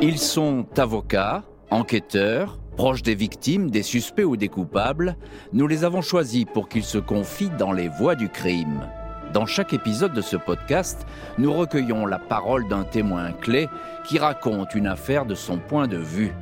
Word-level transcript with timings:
Ils 0.00 0.18
sont 0.18 0.64
avocats, 0.76 1.42
enquêteurs, 1.72 2.60
proches 2.76 3.02
des 3.02 3.16
victimes, 3.16 3.68
des 3.68 3.82
suspects 3.82 4.22
ou 4.22 4.36
des 4.36 4.46
coupables. 4.46 5.16
Nous 5.52 5.66
les 5.66 5.82
avons 5.82 6.02
choisis 6.02 6.44
pour 6.44 6.68
qu'ils 6.68 6.84
se 6.84 6.98
confient 6.98 7.50
dans 7.58 7.72
les 7.72 7.88
voies 7.88 8.14
du 8.14 8.28
crime. 8.28 8.88
Dans 9.32 9.44
chaque 9.44 9.72
épisode 9.72 10.12
de 10.12 10.20
ce 10.20 10.36
podcast, 10.36 11.04
nous 11.36 11.52
recueillons 11.52 12.06
la 12.06 12.20
parole 12.20 12.68
d'un 12.68 12.84
témoin 12.84 13.32
clé 13.32 13.66
qui 14.06 14.20
raconte 14.20 14.76
une 14.76 14.86
affaire 14.86 15.26
de 15.26 15.34
son 15.34 15.58
point 15.58 15.88
de 15.88 15.98
vue. 15.98 16.32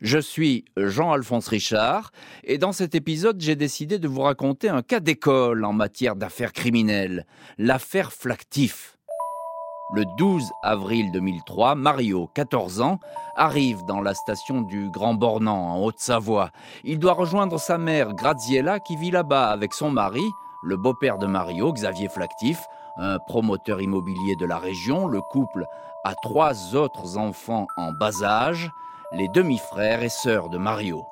Je 0.00 0.18
suis 0.18 0.66
Jean-Alphonse 0.76 1.48
Richard 1.48 2.12
et 2.44 2.58
dans 2.58 2.72
cet 2.72 2.94
épisode, 2.94 3.40
j'ai 3.40 3.56
décidé 3.56 3.98
de 3.98 4.06
vous 4.06 4.22
raconter 4.22 4.68
un 4.68 4.82
cas 4.82 5.00
d'école 5.00 5.64
en 5.64 5.72
matière 5.72 6.14
d'affaires 6.14 6.52
criminelles, 6.52 7.26
l'affaire 7.58 8.12
Flactif. 8.12 8.93
Le 9.90 10.06
12 10.16 10.50
avril 10.62 11.12
2003, 11.12 11.74
Mario, 11.74 12.30
14 12.32 12.80
ans, 12.80 12.98
arrive 13.36 13.84
dans 13.84 14.00
la 14.00 14.14
station 14.14 14.62
du 14.62 14.88
Grand 14.88 15.12
Bornand, 15.12 15.72
en 15.72 15.82
Haute-Savoie. 15.82 16.50
Il 16.84 16.98
doit 16.98 17.12
rejoindre 17.12 17.58
sa 17.60 17.76
mère, 17.76 18.14
Graziella, 18.14 18.80
qui 18.80 18.96
vit 18.96 19.10
là-bas 19.10 19.50
avec 19.50 19.74
son 19.74 19.90
mari, 19.90 20.24
le 20.62 20.78
beau-père 20.78 21.18
de 21.18 21.26
Mario, 21.26 21.70
Xavier 21.72 22.08
Flactif, 22.08 22.64
un 22.96 23.18
promoteur 23.18 23.82
immobilier 23.82 24.36
de 24.36 24.46
la 24.46 24.56
région. 24.56 25.06
Le 25.06 25.20
couple 25.20 25.66
a 26.04 26.14
trois 26.14 26.74
autres 26.74 27.18
enfants 27.18 27.66
en 27.76 27.92
bas 27.92 28.22
âge, 28.22 28.70
les 29.12 29.28
demi-frères 29.28 30.02
et 30.02 30.08
sœurs 30.08 30.48
de 30.48 30.56
Mario. 30.56 31.04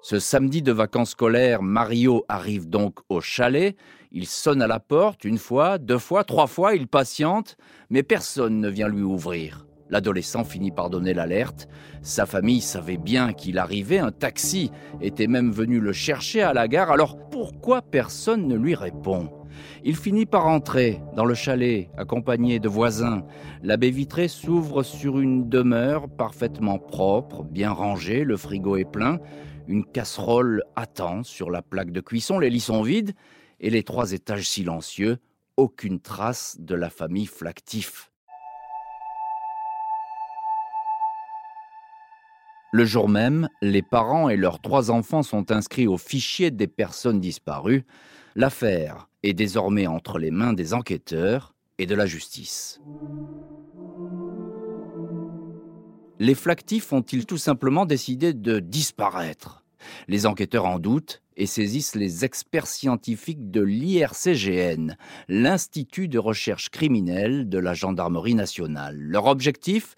Ce 0.00 0.18
samedi 0.18 0.62
de 0.62 0.72
vacances 0.72 1.10
scolaires, 1.10 1.62
Mario 1.62 2.24
arrive 2.28 2.68
donc 2.68 2.98
au 3.08 3.20
chalet. 3.20 3.76
Il 4.14 4.26
sonne 4.26 4.60
à 4.60 4.66
la 4.66 4.78
porte 4.78 5.24
une 5.24 5.38
fois, 5.38 5.78
deux 5.78 5.96
fois, 5.96 6.22
trois 6.22 6.46
fois, 6.46 6.74
il 6.74 6.86
patiente, 6.86 7.56
mais 7.88 8.02
personne 8.02 8.60
ne 8.60 8.68
vient 8.68 8.88
lui 8.88 9.00
ouvrir. 9.00 9.66
L'adolescent 9.88 10.44
finit 10.44 10.70
par 10.70 10.90
donner 10.90 11.14
l'alerte. 11.14 11.66
Sa 12.02 12.26
famille 12.26 12.60
savait 12.60 12.98
bien 12.98 13.32
qu'il 13.32 13.56
arrivait, 13.56 14.00
un 14.00 14.12
taxi 14.12 14.70
était 15.00 15.28
même 15.28 15.50
venu 15.50 15.80
le 15.80 15.94
chercher 15.94 16.42
à 16.42 16.52
la 16.52 16.68
gare, 16.68 16.90
alors 16.90 17.16
pourquoi 17.30 17.80
personne 17.80 18.46
ne 18.46 18.54
lui 18.54 18.74
répond? 18.74 19.30
Il 19.82 19.96
finit 19.96 20.26
par 20.26 20.46
entrer 20.46 21.00
dans 21.16 21.24
le 21.24 21.34
chalet, 21.34 21.88
accompagné 21.96 22.58
de 22.58 22.68
voisins. 22.68 23.24
La 23.62 23.78
baie 23.78 23.88
vitrée 23.88 24.28
s'ouvre 24.28 24.82
sur 24.82 25.20
une 25.20 25.48
demeure 25.48 26.10
parfaitement 26.10 26.78
propre, 26.78 27.44
bien 27.44 27.70
rangée, 27.70 28.24
le 28.24 28.36
frigo 28.36 28.76
est 28.76 28.90
plein. 28.90 29.20
Une 29.68 29.86
casserole 29.86 30.64
attend 30.76 31.22
sur 31.22 31.50
la 31.50 31.62
plaque 31.62 31.92
de 31.92 32.00
cuisson, 32.00 32.38
les 32.38 32.50
lits 32.50 32.60
sont 32.60 32.82
vides, 32.82 33.12
et 33.62 33.70
les 33.70 33.84
trois 33.84 34.12
étages 34.12 34.48
silencieux, 34.48 35.18
aucune 35.56 36.00
trace 36.00 36.56
de 36.58 36.74
la 36.74 36.90
famille 36.90 37.26
Flactif. 37.26 38.10
Le 42.72 42.84
jour 42.84 43.08
même, 43.08 43.48
les 43.60 43.82
parents 43.82 44.30
et 44.30 44.36
leurs 44.36 44.60
trois 44.60 44.90
enfants 44.90 45.22
sont 45.22 45.52
inscrits 45.52 45.86
au 45.86 45.98
fichier 45.98 46.50
des 46.50 46.66
personnes 46.66 47.20
disparues. 47.20 47.84
L'affaire 48.34 49.08
est 49.22 49.34
désormais 49.34 49.86
entre 49.86 50.18
les 50.18 50.30
mains 50.30 50.54
des 50.54 50.72
enquêteurs 50.72 51.54
et 51.78 51.84
de 51.84 51.94
la 51.94 52.06
justice. 52.06 52.80
Les 56.18 56.34
Flactifs 56.34 56.92
ont-ils 56.92 57.26
tout 57.26 57.36
simplement 57.36 57.84
décidé 57.84 58.32
de 58.32 58.58
disparaître? 58.58 59.61
Les 60.08 60.26
enquêteurs 60.26 60.66
en 60.66 60.78
doutent 60.78 61.22
et 61.36 61.46
saisissent 61.46 61.94
les 61.94 62.24
experts 62.24 62.66
scientifiques 62.66 63.50
de 63.50 63.62
l'IRCGN, 63.62 64.96
l'Institut 65.28 66.08
de 66.08 66.18
recherche 66.18 66.68
criminelle 66.70 67.48
de 67.48 67.58
la 67.58 67.74
Gendarmerie 67.74 68.34
nationale. 68.34 68.96
Leur 68.98 69.26
objectif 69.26 69.94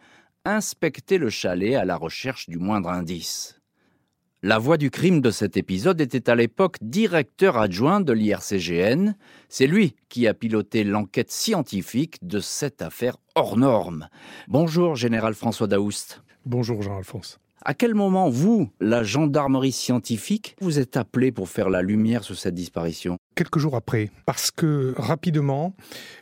Inspecter 0.46 1.16
le 1.16 1.30
chalet 1.30 1.74
à 1.74 1.86
la 1.86 1.96
recherche 1.96 2.50
du 2.50 2.58
moindre 2.58 2.90
indice. 2.90 3.58
La 4.42 4.58
voix 4.58 4.76
du 4.76 4.90
crime 4.90 5.22
de 5.22 5.30
cet 5.30 5.56
épisode 5.56 6.02
était 6.02 6.28
à 6.28 6.34
l'époque 6.34 6.76
directeur 6.82 7.56
adjoint 7.56 8.02
de 8.02 8.12
l'IRCGN. 8.12 9.14
C'est 9.48 9.66
lui 9.66 9.96
qui 10.10 10.26
a 10.26 10.34
piloté 10.34 10.84
l'enquête 10.84 11.30
scientifique 11.30 12.18
de 12.20 12.40
cette 12.40 12.82
affaire 12.82 13.16
hors 13.34 13.56
norme. 13.56 14.10
Bonjour, 14.46 14.96
général 14.96 15.32
François 15.32 15.66
Daoust. 15.66 16.22
Bonjour, 16.44 16.82
Jean-Alphonse. 16.82 17.40
À 17.66 17.72
quel 17.72 17.94
moment, 17.94 18.28
vous, 18.28 18.68
la 18.78 19.02
gendarmerie 19.02 19.72
scientifique, 19.72 20.54
vous 20.60 20.78
êtes 20.78 20.98
appelé 20.98 21.32
pour 21.32 21.48
faire 21.48 21.70
la 21.70 21.80
lumière 21.80 22.22
sur 22.22 22.36
cette 22.36 22.54
disparition? 22.54 23.16
Quelques 23.36 23.58
jours 23.58 23.74
après, 23.74 24.10
parce 24.26 24.50
que 24.50 24.92
rapidement, 24.98 25.74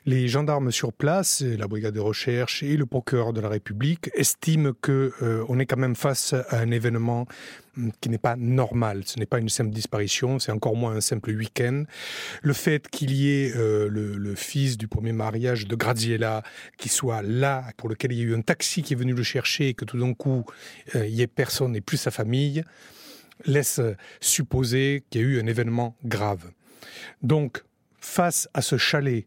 les 0.06 0.28
gendarmes 0.28 0.70
sur 0.70 0.92
place, 0.92 1.42
la 1.42 1.66
brigade 1.66 1.94
de 1.94 2.00
recherche 2.00 2.62
et 2.62 2.76
le 2.76 2.86
procureur 2.86 3.32
de 3.32 3.41
la 3.41 3.48
République 3.48 4.08
estiment 4.14 4.70
que 4.80 5.12
euh, 5.20 5.44
on 5.48 5.58
est 5.58 5.66
quand 5.66 5.78
même 5.78 5.97
face 5.97 6.32
à 6.32 6.60
un 6.60 6.70
événement 6.70 7.26
qui 8.00 8.09
n'est 8.09 8.19
pas 8.19 8.37
normal. 8.37 9.03
Ce 9.06 9.19
n'est 9.19 9.27
pas 9.27 9.38
une 9.38 9.49
simple 9.49 9.71
disparition, 9.71 10.38
c'est 10.38 10.53
encore 10.53 10.77
moins 10.77 10.97
un 10.97 11.00
simple 11.00 11.31
week-end. 11.31 11.84
Le 12.43 12.53
fait 12.53 12.88
qu'il 12.88 13.12
y 13.12 13.31
ait 13.31 13.53
euh, 13.56 13.88
le, 13.88 14.34
fils 14.34 14.78
du 14.78 14.88
premier 14.88 15.12
mariage 15.12 15.66
de 15.66 15.77
Graziella 15.77 16.43
qui 16.78 16.88
soit 16.88 17.22
là, 17.22 17.65
pour 17.77 17.88
lequel 17.88 18.12
il 18.12 18.19
y 18.19 18.22
a 18.22 18.25
eu 18.25 18.34
un 18.34 18.41
taxi 18.41 18.83
qui 18.83 18.94
est 18.94 18.97
venu 18.97 19.15
le 19.15 19.22
chercher 19.22 19.69
et 19.69 19.75
que 19.75 19.84
tout 19.84 19.99
d'un 19.99 20.15
coup, 20.15 20.44
euh, 20.94 21.06
il 21.06 21.15
n'y 21.15 21.22
ait 21.22 21.27
personne 21.27 21.77
et 21.77 21.81
plus 21.81 21.99
sa 21.99 22.10
famille, 22.10 22.65
laisse 23.44 23.81
supposer 24.21 25.04
qu'il 25.10 25.21
y 25.21 25.25
a 25.25 25.27
eu 25.27 25.41
un 25.41 25.47
événement 25.47 25.97
grave. 26.04 26.50
Donc, 27.22 27.62
face 28.00 28.49
à 28.54 28.62
ce 28.62 28.77
chalet 28.77 29.27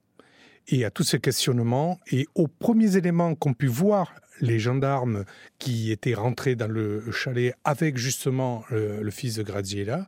et 0.67 0.85
à 0.85 0.91
tous 0.91 1.03
ces 1.03 1.19
questionnements, 1.19 1.99
et 2.11 2.27
aux 2.35 2.47
premiers 2.47 2.97
éléments 2.97 3.35
qu'ont 3.35 3.53
pu 3.53 3.67
voir 3.67 4.13
les 4.41 4.59
gendarmes 4.59 5.25
qui 5.59 5.91
étaient 5.91 6.13
rentrés 6.13 6.55
dans 6.55 6.67
le 6.67 7.09
chalet 7.11 7.53
avec 7.63 7.97
justement 7.97 8.63
euh, 8.71 9.01
le, 9.01 9.11
fils 9.11 9.35
de 9.35 9.43
Graziella, 9.43 10.07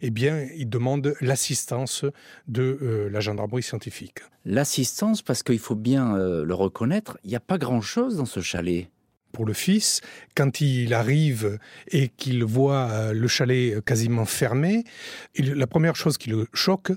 eh 0.00 0.10
bien, 0.10 0.46
ils 0.56 0.68
demandent 0.68 1.14
l'assistance 1.20 2.04
de 2.48 2.78
euh, 2.80 3.10
la 3.10 3.20
gendarmerie 3.20 3.62
scientifique. 3.62 4.20
L'assistance, 4.44 5.22
parce 5.22 5.42
qu'il 5.42 5.58
faut 5.58 5.74
bien 5.74 6.16
euh, 6.16 6.44
le 6.44 6.54
reconnaître, 6.54 7.18
il 7.24 7.30
n'y 7.30 7.36
a 7.36 7.40
pas 7.40 7.58
grand-chose 7.58 8.16
dans 8.16 8.26
ce 8.26 8.40
chalet 8.40 8.88
pour 9.32 9.44
le 9.44 9.52
fils, 9.52 10.00
quand 10.34 10.62
il 10.62 10.94
arrive 10.94 11.58
et 11.88 12.08
qu'il 12.08 12.42
voit 12.42 13.12
le 13.12 13.28
chalet 13.28 13.84
quasiment 13.84 14.24
fermé, 14.24 14.84
la 15.38 15.66
première 15.66 15.94
chose 15.94 16.16
qui 16.16 16.30
le 16.30 16.46
choque, 16.54 16.92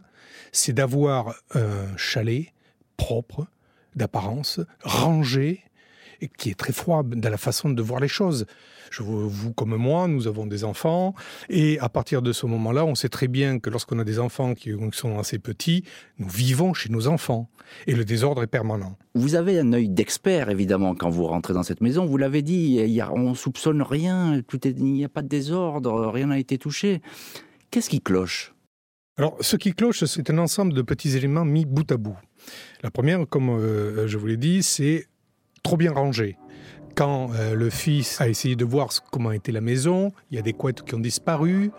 c'est 0.53 0.71
d'avoir 0.71 1.35
un 1.53 1.97
chalet 1.97 2.53
propre, 2.99 3.47
d'apparence, 3.95 4.59
rangé, 4.83 5.63
et 6.21 6.27
qui 6.27 6.49
est 6.49 6.59
très 6.59 6.73
froid 6.73 7.01
dans 7.03 7.29
la 7.29 7.37
façon 7.37 7.69
de 7.69 7.81
voir 7.81 8.01
les 8.01 8.09
choses. 8.09 8.45
Je, 8.91 9.03
vous 9.03 9.53
comme 9.53 9.75
moi, 9.75 10.07
nous 10.07 10.27
avons 10.27 10.45
des 10.45 10.63
enfants, 10.63 11.13
et 11.47 11.79
à 11.79 11.89
partir 11.89 12.21
de 12.21 12.33
ce 12.33 12.45
moment-là, 12.47 12.83
on 12.85 12.95
sait 12.95 13.07
très 13.07 13.27
bien 13.27 13.59
que 13.59 13.69
lorsqu'on 13.69 13.99
a 13.99 14.03
des 14.03 14.19
enfants 14.19 14.53
qui 14.53 14.73
sont 14.91 15.17
assez 15.17 15.39
petits, 15.39 15.83
nous 16.17 16.27
vivons 16.27 16.73
chez 16.73 16.89
nos 16.89 17.07
enfants, 17.07 17.49
et 17.87 17.95
le 17.95 18.03
désordre 18.03 18.43
est 18.43 18.47
permanent. 18.47 18.97
Vous 19.13 19.35
avez 19.35 19.59
un 19.59 19.71
œil 19.73 19.89
d'expert, 19.89 20.49
évidemment, 20.49 20.95
quand 20.95 21.09
vous 21.09 21.25
rentrez 21.25 21.53
dans 21.53 21.63
cette 21.63 21.81
maison. 21.81 22.05
Vous 22.05 22.17
l'avez 22.17 22.41
dit, 22.41 22.77
il 22.79 22.91
y 22.91 23.01
a, 23.01 23.13
on 23.13 23.35
soupçonne 23.35 23.81
rien, 23.81 24.41
tout 24.47 24.59
il 24.65 24.83
n'y 24.83 25.05
a 25.05 25.09
pas 25.09 25.21
de 25.21 25.27
désordre, 25.27 26.07
rien 26.07 26.27
n'a 26.27 26.39
été 26.39 26.57
touché. 26.57 27.01
Qu'est-ce 27.71 27.89
qui 27.89 28.01
cloche? 28.01 28.53
Alors, 29.17 29.37
ce 29.39 29.55
qui 29.55 29.73
cloche, 29.73 30.03
c'est 30.05 30.29
un 30.31 30.37
ensemble 30.39 30.73
de 30.73 30.81
petits 30.81 31.15
éléments 31.15 31.45
mis 31.45 31.65
bout 31.65 31.89
à 31.91 31.97
bout. 31.97 32.17
La 32.83 32.91
première, 32.91 33.27
comme 33.27 33.49
euh, 33.49 34.07
je 34.07 34.17
vous 34.17 34.27
l'ai 34.27 34.37
dit, 34.37 34.63
c'est 34.63 35.07
trop 35.63 35.77
bien 35.77 35.91
rangé. 35.91 36.37
Quand 36.95 37.31
euh, 37.33 37.55
le 37.55 37.69
fils 37.69 38.19
a 38.19 38.27
essayé 38.27 38.55
de 38.55 38.65
voir 38.65 38.89
comment 39.11 39.31
était 39.31 39.51
la 39.51 39.61
maison, 39.61 40.11
il 40.31 40.35
y 40.35 40.39
a 40.39 40.41
des 40.41 40.53
couettes 40.53 40.83
qui 40.83 40.95
ont 40.95 40.99
disparu, 40.99 41.71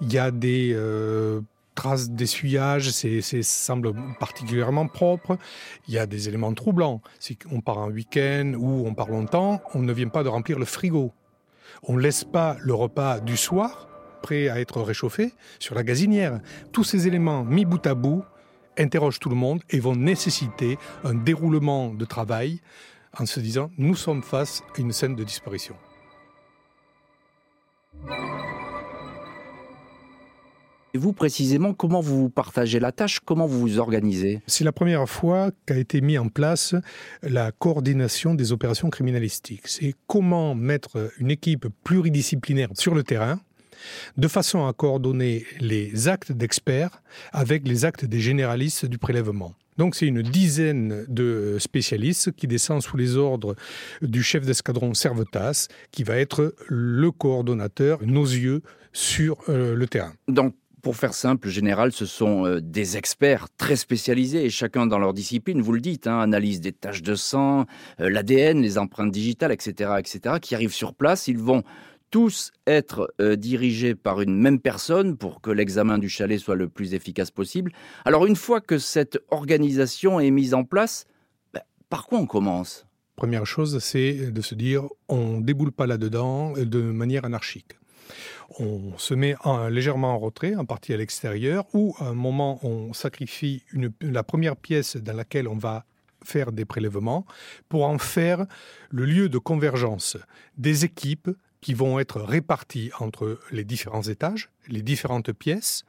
il 0.00 0.12
y 0.12 0.18
a 0.18 0.30
des 0.30 0.72
euh, 0.74 1.40
traces 1.74 2.10
d'essuyage, 2.10 2.90
c'est 2.90 3.22
semble 3.42 3.92
particulièrement 4.18 4.88
propre. 4.88 5.38
Il 5.88 5.94
y 5.94 5.98
a 5.98 6.06
des 6.06 6.28
éléments 6.28 6.52
troublants. 6.52 7.00
Si 7.20 7.38
on 7.50 7.60
part 7.60 7.78
un 7.78 7.90
week-end 7.90 8.54
ou 8.58 8.86
on 8.86 8.94
part 8.94 9.08
longtemps, 9.08 9.62
on 9.74 9.80
ne 9.80 9.92
vient 9.92 10.08
pas 10.08 10.24
de 10.24 10.28
remplir 10.28 10.58
le 10.58 10.64
frigo. 10.64 11.12
On 11.82 11.94
ne 11.94 12.00
laisse 12.00 12.24
pas 12.24 12.56
le 12.60 12.74
repas 12.74 13.20
du 13.20 13.36
soir 13.36 13.88
prêt 14.22 14.48
à 14.48 14.60
être 14.60 14.80
réchauffé 14.80 15.32
sur 15.58 15.74
la 15.74 15.84
gazinière. 15.84 16.40
Tous 16.72 16.82
ces 16.82 17.06
éléments 17.06 17.44
mis 17.44 17.64
bout 17.64 17.86
à 17.86 17.94
bout 17.94 18.24
interrogent 18.78 19.20
tout 19.20 19.28
le 19.28 19.36
monde 19.36 19.62
et 19.70 19.80
vont 19.80 19.96
nécessiter 19.96 20.78
un 21.04 21.14
déroulement 21.14 21.92
de 21.92 22.04
travail 22.04 22.60
en 23.18 23.26
se 23.26 23.40
disant 23.40 23.70
nous 23.78 23.94
sommes 23.94 24.22
face 24.22 24.62
à 24.76 24.80
une 24.80 24.92
scène 24.92 25.16
de 25.16 25.24
disparition. 25.24 25.76
Et 30.94 30.98
vous 30.98 31.12
précisément, 31.12 31.74
comment 31.74 32.00
vous 32.00 32.30
partagez 32.30 32.80
la 32.80 32.90
tâche? 32.90 33.20
Comment 33.20 33.46
vous 33.46 33.60
vous 33.60 33.78
organisez? 33.78 34.40
C'est 34.46 34.64
la 34.64 34.72
première 34.72 35.06
fois 35.06 35.50
qu'a 35.66 35.76
été 35.76 36.00
mise 36.00 36.18
en 36.18 36.28
place 36.28 36.74
la 37.22 37.52
coordination 37.52 38.34
des 38.34 38.50
opérations 38.50 38.88
criminalistiques. 38.88 39.68
C'est 39.68 39.94
comment 40.06 40.54
mettre 40.54 41.12
une 41.18 41.30
équipe 41.30 41.66
pluridisciplinaire 41.84 42.70
sur 42.72 42.94
le 42.94 43.02
terrain 43.02 43.40
de 44.16 44.28
façon 44.28 44.66
à 44.66 44.72
coordonner 44.72 45.44
les 45.60 46.08
actes 46.08 46.32
d'experts 46.32 47.02
avec 47.32 47.66
les 47.66 47.84
actes 47.84 48.04
des 48.04 48.20
généralistes 48.20 48.86
du 48.86 48.98
prélèvement. 48.98 49.54
Donc 49.76 49.94
c'est 49.94 50.06
une 50.06 50.22
dizaine 50.22 51.04
de 51.08 51.56
spécialistes 51.58 52.32
qui 52.32 52.46
descendent 52.46 52.82
sous 52.82 52.96
les 52.96 53.16
ordres 53.16 53.56
du 54.00 54.22
chef 54.22 54.46
d'escadron 54.46 54.94
Servetas, 54.94 55.68
qui 55.92 56.02
va 56.02 56.16
être 56.16 56.54
le 56.68 57.10
coordonnateur, 57.10 57.98
nos 58.02 58.24
yeux, 58.24 58.62
sur 58.92 59.36
euh, 59.50 59.74
le 59.74 59.86
terrain. 59.86 60.14
Donc 60.26 60.54
pour 60.86 60.96
faire 60.96 61.14
simple, 61.14 61.48
général, 61.48 61.90
ce 61.90 62.06
sont 62.06 62.46
euh, 62.46 62.60
des 62.60 62.96
experts 62.96 63.48
très 63.58 63.74
spécialisés 63.74 64.44
et 64.44 64.50
chacun 64.50 64.86
dans 64.86 64.98
leur 64.98 65.12
discipline, 65.12 65.60
vous 65.60 65.72
le 65.72 65.80
dites, 65.80 66.06
hein, 66.06 66.20
analyse 66.20 66.60
des 66.60 66.70
taches 66.70 67.02
de 67.02 67.16
sang, 67.16 67.66
euh, 68.00 68.08
l'ADN, 68.08 68.62
les 68.62 68.78
empreintes 68.78 69.10
digitales, 69.10 69.52
etc., 69.52 69.90
etc., 69.98 70.36
qui 70.40 70.54
arrivent 70.54 70.72
sur 70.72 70.94
place. 70.94 71.26
Ils 71.26 71.38
vont 71.38 71.64
tous 72.10 72.52
être 72.66 73.12
euh, 73.20 73.36
dirigés 73.36 73.94
par 73.94 74.20
une 74.20 74.36
même 74.36 74.60
personne 74.60 75.16
pour 75.16 75.40
que 75.40 75.50
l'examen 75.50 75.98
du 75.98 76.08
chalet 76.08 76.38
soit 76.38 76.54
le 76.54 76.68
plus 76.68 76.94
efficace 76.94 77.30
possible. 77.30 77.72
Alors 78.04 78.26
une 78.26 78.36
fois 78.36 78.60
que 78.60 78.78
cette 78.78 79.18
organisation 79.30 80.20
est 80.20 80.30
mise 80.30 80.54
en 80.54 80.64
place, 80.64 81.04
ben, 81.52 81.62
par 81.88 82.06
quoi 82.06 82.18
on 82.18 82.26
commence? 82.26 82.86
Première 83.16 83.46
chose, 83.46 83.78
c'est 83.78 84.30
de 84.30 84.40
se 84.42 84.54
dire 84.54 84.84
on 85.08 85.40
déboule 85.40 85.72
pas 85.72 85.86
là-dedans 85.86 86.52
de 86.52 86.80
manière 86.80 87.24
anarchique. 87.24 87.72
On 88.60 88.96
se 88.98 89.14
met 89.14 89.34
légèrement 89.70 90.14
en 90.14 90.18
retrait, 90.18 90.54
en 90.54 90.64
partie 90.64 90.92
à 90.92 90.96
l'extérieur, 90.96 91.64
ou 91.72 91.94
à 91.98 92.04
un 92.04 92.14
moment 92.14 92.60
on 92.62 92.92
sacrifie 92.92 93.64
la 94.00 94.22
première 94.22 94.56
pièce 94.56 94.96
dans 94.96 95.16
laquelle 95.16 95.48
on 95.48 95.56
va 95.56 95.84
faire 96.24 96.52
des 96.52 96.64
prélèvements 96.64 97.24
pour 97.68 97.86
en 97.86 97.98
faire 97.98 98.46
le 98.90 99.04
lieu 99.04 99.28
de 99.28 99.38
convergence 99.38 100.16
des 100.56 100.84
équipes 100.84 101.30
qui 101.60 101.74
vont 101.74 101.98
être 101.98 102.20
répartis 102.20 102.90
entre 102.98 103.38
les 103.50 103.64
différents 103.64 104.02
étages, 104.02 104.50
les 104.68 104.82
différentes 104.82 105.32
pièces, 105.32 105.84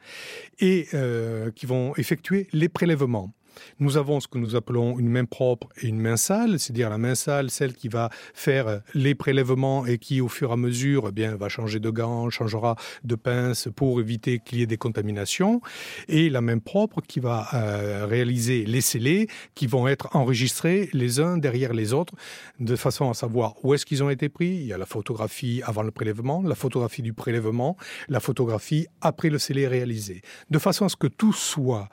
et 0.60 0.88
euh, 0.94 1.52
qui 1.52 1.66
vont 1.66 1.96
effectuer 1.96 2.48
les 2.54 2.70
prélèvements. 2.70 3.34
Nous 3.80 3.98
avons 3.98 4.20
ce 4.20 4.28
que 4.28 4.38
nous 4.38 4.56
appelons 4.56 5.00
une 5.00 5.10
main 5.10 5.26
propre 5.26 5.68
et 5.82 5.88
une 5.88 6.00
main 6.00 6.18
sale, 6.18 6.60
c'est-à-dire 6.60 6.90
la 6.90 6.98
main 6.98 7.16
sale, 7.16 7.50
celle 7.50 7.74
qui 7.74 7.88
va 7.88 8.10
faire 8.34 8.82
les 8.94 9.16
prélèvements 9.16 9.86
et 9.86 9.98
qui, 9.98 10.22
au 10.22 10.28
fur 10.28 10.50
et 10.50 10.54
à 10.54 10.58
mesure, 10.58 11.06
eh 11.10 11.12
bien, 11.12 11.36
va 11.36 11.50
changer 11.50 11.80
de 11.80 11.90
gants, 11.90 12.30
changera 12.30 12.76
de 13.04 13.16
pince 13.16 13.70
pour 13.76 14.00
éviter 14.00 14.40
qu'il 14.40 14.60
y 14.60 14.62
ait 14.62 14.68
des 14.68 14.78
contaminations, 14.78 15.62
et 16.08 16.30
la 16.30 16.42
main 16.42 16.60
propre 16.60 17.02
qui 17.02 17.20
va 17.20 17.48
euh, 17.54 18.06
réaliser 18.06 18.66
les 18.66 18.82
scellés 18.82 19.28
qui 19.56 19.68
vont 19.68 19.88
être 19.88 20.16
enregistrés 20.16 20.90
les 20.94 21.20
uns 21.20 21.38
derrière 21.38 21.74
les 21.74 21.94
autres, 21.94 22.14
de 22.60 22.76
façon 22.76 23.10
à 23.10 23.14
savoir 23.14 23.56
où 23.64 23.74
est-ce 23.74 23.86
qu'ils 23.86 24.04
ont 24.04 24.10
été 24.10 24.30
pris. 24.30 24.48
Il 24.48 24.66
y 24.66 24.74
a 24.74 24.78
la 24.78 24.86
photographie 24.86 25.62
avant 25.64 25.84
le 25.84 25.92
prélèvement, 25.92 26.42
la 26.42 26.56
photographie 26.56 27.02
du 27.02 27.14
prélèvement, 27.14 27.78
la 28.08 28.20
photographie 28.20 28.88
après 29.02 29.30
le 29.30 29.40
scellé 29.40 29.68
réalisé, 29.68 30.22
de 30.50 30.60
façon 30.60 30.86
à 30.86 30.90
ce 30.90 30.96
que 30.96 31.08
tout 31.08 31.34
soit 31.34 31.90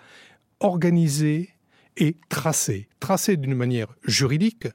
organisé 0.60 1.53
et 1.96 2.16
tracé. 2.28 2.88
Tracé 3.00 3.36
d'une 3.36 3.54
manière 3.54 3.88
juridique, 4.04 4.68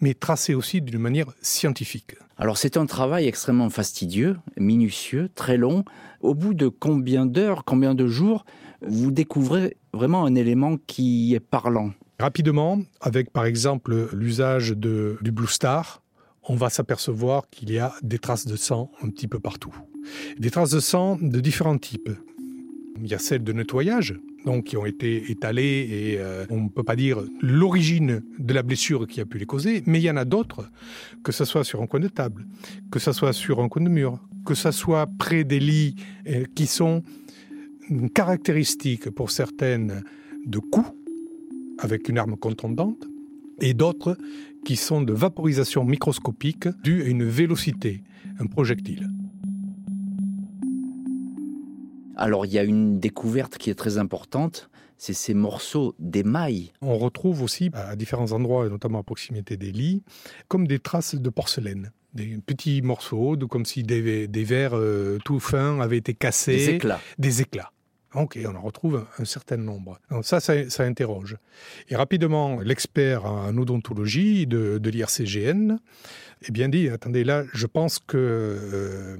mais 0.00 0.14
tracé 0.14 0.54
aussi 0.54 0.80
d'une 0.80 0.98
manière 0.98 1.32
scientifique. 1.40 2.16
Alors 2.36 2.58
c'est 2.58 2.76
un 2.76 2.86
travail 2.86 3.26
extrêmement 3.26 3.70
fastidieux, 3.70 4.36
minutieux, 4.56 5.30
très 5.34 5.56
long. 5.56 5.84
Au 6.20 6.34
bout 6.34 6.54
de 6.54 6.68
combien 6.68 7.26
d'heures, 7.26 7.64
combien 7.64 7.94
de 7.94 8.06
jours, 8.06 8.44
vous 8.80 9.10
découvrez 9.10 9.76
vraiment 9.92 10.24
un 10.24 10.34
élément 10.34 10.76
qui 10.86 11.34
est 11.34 11.40
parlant? 11.40 11.92
Rapidement, 12.18 12.80
avec 13.00 13.32
par 13.32 13.44
exemple 13.44 14.08
l'usage 14.12 14.72
du 14.72 15.32
Blue 15.32 15.46
Star, 15.46 16.02
on 16.44 16.56
va 16.56 16.70
s'apercevoir 16.70 17.48
qu'il 17.50 17.72
y 17.72 17.78
a 17.78 17.94
des 18.02 18.18
traces 18.18 18.46
de 18.46 18.56
sang 18.56 18.90
un 19.02 19.08
petit 19.10 19.28
peu 19.28 19.38
partout. 19.38 19.74
Des 20.38 20.50
traces 20.50 20.70
de 20.70 20.80
sang 20.80 21.16
de 21.20 21.38
différents 21.38 21.78
types. 21.78 22.10
Il 23.00 23.06
y 23.06 23.14
a 23.14 23.18
celles 23.18 23.44
de 23.44 23.52
nettoyage, 23.52 24.18
donc 24.44 24.64
qui 24.64 24.76
ont 24.76 24.86
été 24.86 25.30
étalées 25.30 25.88
et 25.90 26.18
euh, 26.18 26.44
on 26.50 26.62
ne 26.62 26.68
peut 26.68 26.82
pas 26.82 26.96
dire 26.96 27.22
l'origine 27.40 28.22
de 28.38 28.54
la 28.54 28.62
blessure 28.62 29.06
qui 29.06 29.20
a 29.20 29.24
pu 29.24 29.38
les 29.38 29.46
causer, 29.46 29.82
mais 29.86 30.00
il 30.00 30.04
y 30.04 30.10
en 30.10 30.16
a 30.16 30.24
d'autres, 30.24 30.70
que 31.22 31.32
ce 31.32 31.44
soit 31.44 31.64
sur 31.64 31.82
un 31.82 31.86
coin 31.86 32.00
de 32.00 32.08
table, 32.08 32.46
que 32.90 32.98
ce 32.98 33.12
soit 33.12 33.32
sur 33.32 33.60
un 33.60 33.68
coin 33.68 33.82
de 33.82 33.88
mur, 33.88 34.18
que 34.44 34.54
ce 34.54 34.70
soit 34.70 35.06
près 35.06 35.44
des 35.44 35.60
lits 35.60 35.96
euh, 36.28 36.44
qui 36.54 36.66
sont 36.66 37.02
caractéristiques 38.14 39.10
pour 39.10 39.30
certaines 39.30 40.02
de 40.46 40.58
coups 40.58 40.90
avec 41.78 42.08
une 42.08 42.18
arme 42.18 42.36
contondante 42.36 43.08
et 43.60 43.74
d'autres 43.74 44.16
qui 44.64 44.76
sont 44.76 45.02
de 45.02 45.12
vaporisation 45.12 45.84
microscopique 45.84 46.68
due 46.82 47.02
à 47.02 47.06
une 47.06 47.24
vélocité, 47.24 48.02
un 48.38 48.46
projectile. 48.46 49.08
Alors 52.22 52.46
il 52.46 52.52
y 52.52 52.58
a 52.60 52.62
une 52.62 53.00
découverte 53.00 53.58
qui 53.58 53.68
est 53.68 53.74
très 53.74 53.98
importante, 53.98 54.70
c'est 54.96 55.12
ces 55.12 55.34
morceaux 55.34 55.96
d'émail. 55.98 56.72
On 56.80 56.96
retrouve 56.96 57.42
aussi 57.42 57.68
à 57.72 57.96
différents 57.96 58.30
endroits, 58.30 58.68
notamment 58.68 59.00
à 59.00 59.02
proximité 59.02 59.56
des 59.56 59.72
lits, 59.72 60.04
comme 60.46 60.68
des 60.68 60.78
traces 60.78 61.16
de 61.16 61.30
porcelaine. 61.30 61.90
Des 62.14 62.38
petits 62.46 62.80
morceaux, 62.80 63.34
de, 63.34 63.44
comme 63.44 63.64
si 63.64 63.82
des, 63.82 64.28
verres 64.44 64.76
euh, 64.76 65.18
tout 65.24 65.40
fins 65.40 65.80
avaient 65.80 65.96
été 65.96 66.14
cassés. 66.14 66.54
Des 66.54 66.68
éclats. 66.70 67.00
Des 67.18 67.42
éclats. 67.42 67.72
Ok, 68.14 68.38
on 68.46 68.54
en 68.54 68.60
retrouve 68.60 69.04
un, 69.18 69.24
certain 69.24 69.56
nombre. 69.56 69.98
Donc 70.08 70.24
ça, 70.24 70.38
ça, 70.38 70.84
interroge. 70.84 71.38
Et 71.88 71.96
rapidement, 71.96 72.60
l'expert 72.60 73.24
en 73.24 73.56
odontologie 73.56 74.46
de, 74.46 74.80
l'IRCGN 74.84 75.78
eh 76.46 76.52
bien 76.52 76.68
dit, 76.68 76.88
attendez, 76.88 77.24
là, 77.24 77.42
je 77.52 77.66
pense 77.66 77.98
que 77.98 78.16
euh, 78.16 79.16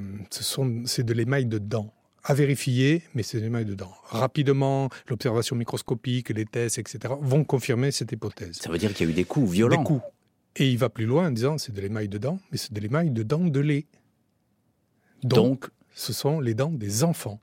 c'est 0.84 1.04
de 1.04 1.12
l'émail 1.12 1.46
de 1.46 1.58
dents 1.58 1.92
à 2.24 2.34
vérifier, 2.34 3.02
mais 3.14 3.22
c'est 3.22 3.40
l'émail 3.40 3.64
dedans. 3.64 3.92
Rapidement, 4.04 4.88
l'observation 5.08 5.56
microscopique, 5.56 6.30
les 6.30 6.44
tests, 6.44 6.78
etc., 6.78 7.14
vont 7.20 7.44
confirmer 7.44 7.90
cette 7.90 8.12
hypothèse. 8.12 8.56
Ça 8.56 8.70
veut 8.70 8.78
dire 8.78 8.92
qu'il 8.94 9.06
y 9.06 9.08
a 9.08 9.12
eu 9.12 9.14
des 9.14 9.24
coups 9.24 9.50
violents. 9.50 9.82
Des 9.82 9.86
coups. 9.86 10.02
Et 10.56 10.70
il 10.70 10.78
va 10.78 10.88
plus 10.88 11.06
loin 11.06 11.28
en 11.28 11.30
disant 11.30 11.58
c'est 11.58 11.72
de 11.72 11.80
l'émail 11.80 12.08
de 12.08 12.18
dents, 12.18 12.38
mais 12.50 12.58
c'est 12.58 12.72
de 12.72 12.80
l'émail 12.80 13.10
de 13.10 13.22
dents 13.22 13.44
de 13.44 13.60
lait. 13.60 13.86
Donc, 15.22 15.68
ce 15.94 16.12
sont 16.12 16.40
les 16.40 16.54
dents 16.54 16.70
des 16.70 17.04
enfants. 17.04 17.40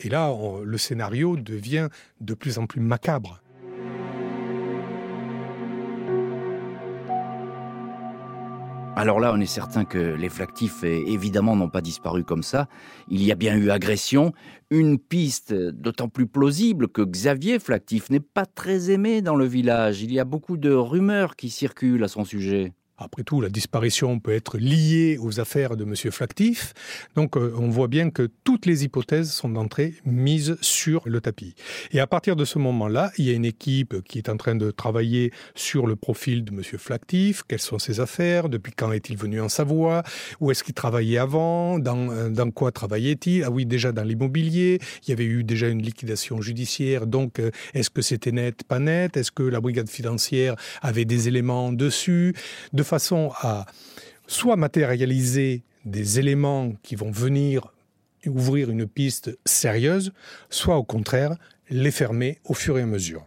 Et 0.00 0.08
là, 0.08 0.34
le 0.62 0.78
scénario 0.78 1.36
devient 1.36 1.88
de 2.20 2.34
plus 2.34 2.58
en 2.58 2.66
plus 2.66 2.80
macabre. 2.80 3.40
Alors 8.98 9.20
là, 9.20 9.30
on 9.34 9.40
est 9.40 9.44
certain 9.44 9.84
que 9.84 9.98
les 9.98 10.30
flactifs, 10.30 10.82
évidemment, 10.82 11.54
n'ont 11.54 11.68
pas 11.68 11.82
disparu 11.82 12.24
comme 12.24 12.42
ça. 12.42 12.66
Il 13.10 13.22
y 13.22 13.30
a 13.30 13.34
bien 13.34 13.54
eu 13.54 13.70
agression, 13.70 14.32
une 14.70 14.98
piste 14.98 15.52
d'autant 15.52 16.08
plus 16.08 16.26
plausible 16.26 16.88
que 16.88 17.02
Xavier 17.02 17.58
Flactif 17.58 18.08
n'est 18.08 18.20
pas 18.20 18.46
très 18.46 18.90
aimé 18.90 19.20
dans 19.20 19.36
le 19.36 19.44
village. 19.44 20.00
Il 20.00 20.14
y 20.14 20.18
a 20.18 20.24
beaucoup 20.24 20.56
de 20.56 20.72
rumeurs 20.72 21.36
qui 21.36 21.50
circulent 21.50 22.04
à 22.04 22.08
son 22.08 22.24
sujet. 22.24 22.72
Après 22.98 23.24
tout, 23.24 23.42
la 23.42 23.50
disparition 23.50 24.18
peut 24.18 24.32
être 24.32 24.56
liée 24.56 25.18
aux 25.20 25.38
affaires 25.38 25.76
de 25.76 25.84
M. 25.84 25.94
Flactif. 26.10 26.72
Donc, 27.14 27.36
euh, 27.36 27.52
on 27.58 27.68
voit 27.68 27.88
bien 27.88 28.08
que 28.08 28.30
toutes 28.42 28.64
les 28.64 28.84
hypothèses 28.84 29.30
sont 29.30 29.50
d'entrée 29.50 29.94
mises 30.06 30.56
sur 30.62 31.02
le 31.04 31.20
tapis. 31.20 31.54
Et 31.92 32.00
à 32.00 32.06
partir 32.06 32.36
de 32.36 32.46
ce 32.46 32.58
moment-là, 32.58 33.12
il 33.18 33.26
y 33.26 33.30
a 33.30 33.34
une 33.34 33.44
équipe 33.44 34.02
qui 34.02 34.16
est 34.16 34.30
en 34.30 34.38
train 34.38 34.54
de 34.54 34.70
travailler 34.70 35.30
sur 35.54 35.86
le 35.86 35.94
profil 35.94 36.42
de 36.42 36.52
M. 36.52 36.62
Flactif. 36.78 37.42
Quelles 37.46 37.60
sont 37.60 37.78
ses 37.78 38.00
affaires? 38.00 38.48
Depuis 38.48 38.72
quand 38.72 38.90
est-il 38.92 39.18
venu 39.18 39.42
en 39.42 39.50
Savoie? 39.50 40.02
Où 40.40 40.50
est-ce 40.50 40.64
qu'il 40.64 40.74
travaillait 40.74 41.18
avant? 41.18 41.78
Dans, 41.78 42.10
euh, 42.10 42.30
dans, 42.30 42.50
quoi 42.50 42.72
travaillait-il? 42.72 43.44
Ah 43.44 43.50
oui, 43.50 43.66
déjà 43.66 43.92
dans 43.92 44.04
l'immobilier. 44.04 44.78
Il 45.06 45.10
y 45.10 45.12
avait 45.12 45.24
eu 45.24 45.44
déjà 45.44 45.68
une 45.68 45.82
liquidation 45.82 46.40
judiciaire. 46.40 47.06
Donc, 47.06 47.40
euh, 47.40 47.50
est-ce 47.74 47.90
que 47.90 48.00
c'était 48.00 48.32
net, 48.32 48.64
pas 48.64 48.78
net? 48.78 49.18
Est-ce 49.18 49.32
que 49.32 49.42
la 49.42 49.60
brigade 49.60 49.90
financière 49.90 50.56
avait 50.80 51.04
des 51.04 51.28
éléments 51.28 51.72
dessus? 51.72 52.34
De 52.72 52.85
façon 52.86 53.32
à 53.40 53.66
soit 54.26 54.56
matérialiser 54.56 55.62
des 55.84 56.18
éléments 56.18 56.72
qui 56.82 56.96
vont 56.96 57.10
venir 57.10 57.72
ouvrir 58.26 58.70
une 58.70 58.86
piste 58.86 59.38
sérieuse, 59.44 60.12
soit 60.50 60.76
au 60.76 60.84
contraire 60.84 61.36
les 61.68 61.90
fermer 61.90 62.38
au 62.44 62.54
fur 62.54 62.78
et 62.78 62.82
à 62.82 62.86
mesure. 62.86 63.24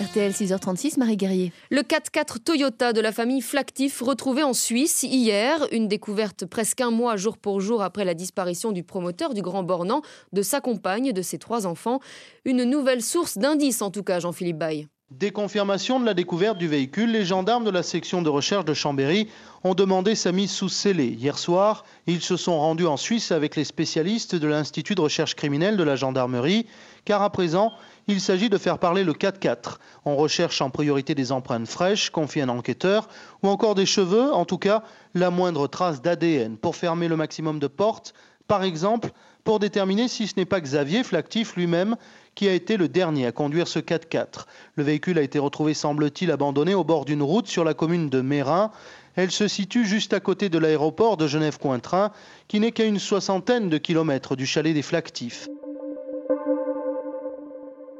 RTL 0.00 0.32
6h36, 0.32 0.98
Marie 0.98 1.16
Guerrier. 1.16 1.52
Le 1.70 1.82
4x4 1.82 2.42
Toyota 2.42 2.92
de 2.92 3.00
la 3.00 3.12
famille 3.12 3.40
Flactif 3.40 4.00
retrouvé 4.00 4.42
en 4.42 4.52
Suisse 4.52 5.04
hier, 5.04 5.64
une 5.70 5.86
découverte 5.86 6.44
presque 6.44 6.80
un 6.80 6.90
mois 6.90 7.16
jour 7.16 7.38
pour 7.38 7.60
jour 7.60 7.82
après 7.82 8.04
la 8.04 8.14
disparition 8.14 8.72
du 8.72 8.82
promoteur 8.82 9.32
du 9.32 9.42
Grand 9.42 9.62
Bornand, 9.62 10.02
de 10.32 10.42
sa 10.42 10.60
compagne, 10.60 11.12
de 11.12 11.22
ses 11.22 11.38
trois 11.38 11.66
enfants. 11.66 12.00
Une 12.44 12.64
nouvelle 12.64 13.02
source 13.02 13.38
d'indices 13.38 13.80
en 13.80 13.92
tout 13.92 14.02
cas, 14.02 14.18
Jean-Philippe 14.18 14.58
Baye. 14.58 14.88
Dès 15.18 15.30
confirmation 15.30 16.00
de 16.00 16.06
la 16.06 16.14
découverte 16.14 16.56
du 16.56 16.68
véhicule, 16.68 17.12
les 17.12 17.26
gendarmes 17.26 17.64
de 17.64 17.70
la 17.70 17.82
section 17.82 18.22
de 18.22 18.30
recherche 18.30 18.64
de 18.64 18.72
Chambéry 18.72 19.28
ont 19.62 19.74
demandé 19.74 20.14
sa 20.14 20.32
mise 20.32 20.50
sous 20.50 20.70
scellé. 20.70 21.04
Hier 21.08 21.38
soir, 21.38 21.84
ils 22.06 22.22
se 22.22 22.38
sont 22.38 22.58
rendus 22.58 22.86
en 22.86 22.96
Suisse 22.96 23.30
avec 23.30 23.54
les 23.54 23.64
spécialistes 23.64 24.34
de 24.34 24.46
l'Institut 24.46 24.94
de 24.94 25.02
recherche 25.02 25.34
criminelle 25.34 25.76
de 25.76 25.82
la 25.82 25.96
gendarmerie, 25.96 26.64
car 27.04 27.20
à 27.20 27.28
présent, 27.28 27.72
il 28.08 28.22
s'agit 28.22 28.48
de 28.48 28.56
faire 28.56 28.78
parler 28.78 29.04
le 29.04 29.12
4x4. 29.12 29.76
On 30.06 30.16
recherche 30.16 30.62
en 30.62 30.70
priorité 30.70 31.14
des 31.14 31.30
empreintes 31.30 31.68
fraîches, 31.68 32.08
confie 32.08 32.40
un 32.40 32.48
enquêteur, 32.48 33.08
ou 33.42 33.48
encore 33.48 33.74
des 33.74 33.86
cheveux, 33.86 34.32
en 34.32 34.46
tout 34.46 34.58
cas 34.58 34.82
la 35.14 35.28
moindre 35.28 35.66
trace 35.66 36.00
d'ADN. 36.00 36.56
Pour 36.56 36.74
fermer 36.74 37.08
le 37.08 37.16
maximum 37.16 37.58
de 37.58 37.66
portes, 37.66 38.14
Par 38.52 38.64
exemple, 38.64 39.12
pour 39.44 39.58
déterminer 39.58 40.08
si 40.08 40.26
ce 40.26 40.34
n'est 40.36 40.44
pas 40.44 40.60
Xavier 40.60 41.04
Flactif 41.04 41.56
lui-même 41.56 41.96
qui 42.34 42.48
a 42.48 42.54
été 42.54 42.76
le 42.76 42.88
dernier 42.88 43.26
à 43.26 43.32
conduire 43.32 43.68
ce 43.68 43.78
4x4. 43.78 44.46
Le 44.76 44.82
véhicule 44.82 45.18
a 45.18 45.22
été 45.22 45.38
retrouvé, 45.38 45.74
semble-t-il, 45.74 46.30
abandonné 46.30 46.74
au 46.74 46.84
bord 46.84 47.04
d'une 47.04 47.22
route 47.22 47.46
sur 47.46 47.64
la 47.64 47.74
commune 47.74 48.08
de 48.08 48.20
Mérin. 48.20 48.70
Elle 49.14 49.30
se 49.30 49.48
situe 49.48 49.84
juste 49.84 50.14
à 50.14 50.20
côté 50.20 50.48
de 50.48 50.58
l'aéroport 50.58 51.16
de 51.16 51.26
Genève-Cointrin, 51.26 52.12
qui 52.48 52.60
n'est 52.60 52.72
qu'à 52.72 52.84
une 52.84 52.98
soixantaine 52.98 53.68
de 53.68 53.78
kilomètres 53.78 54.36
du 54.36 54.46
chalet 54.46 54.72
des 54.72 54.82
Flactifs. 54.82 55.48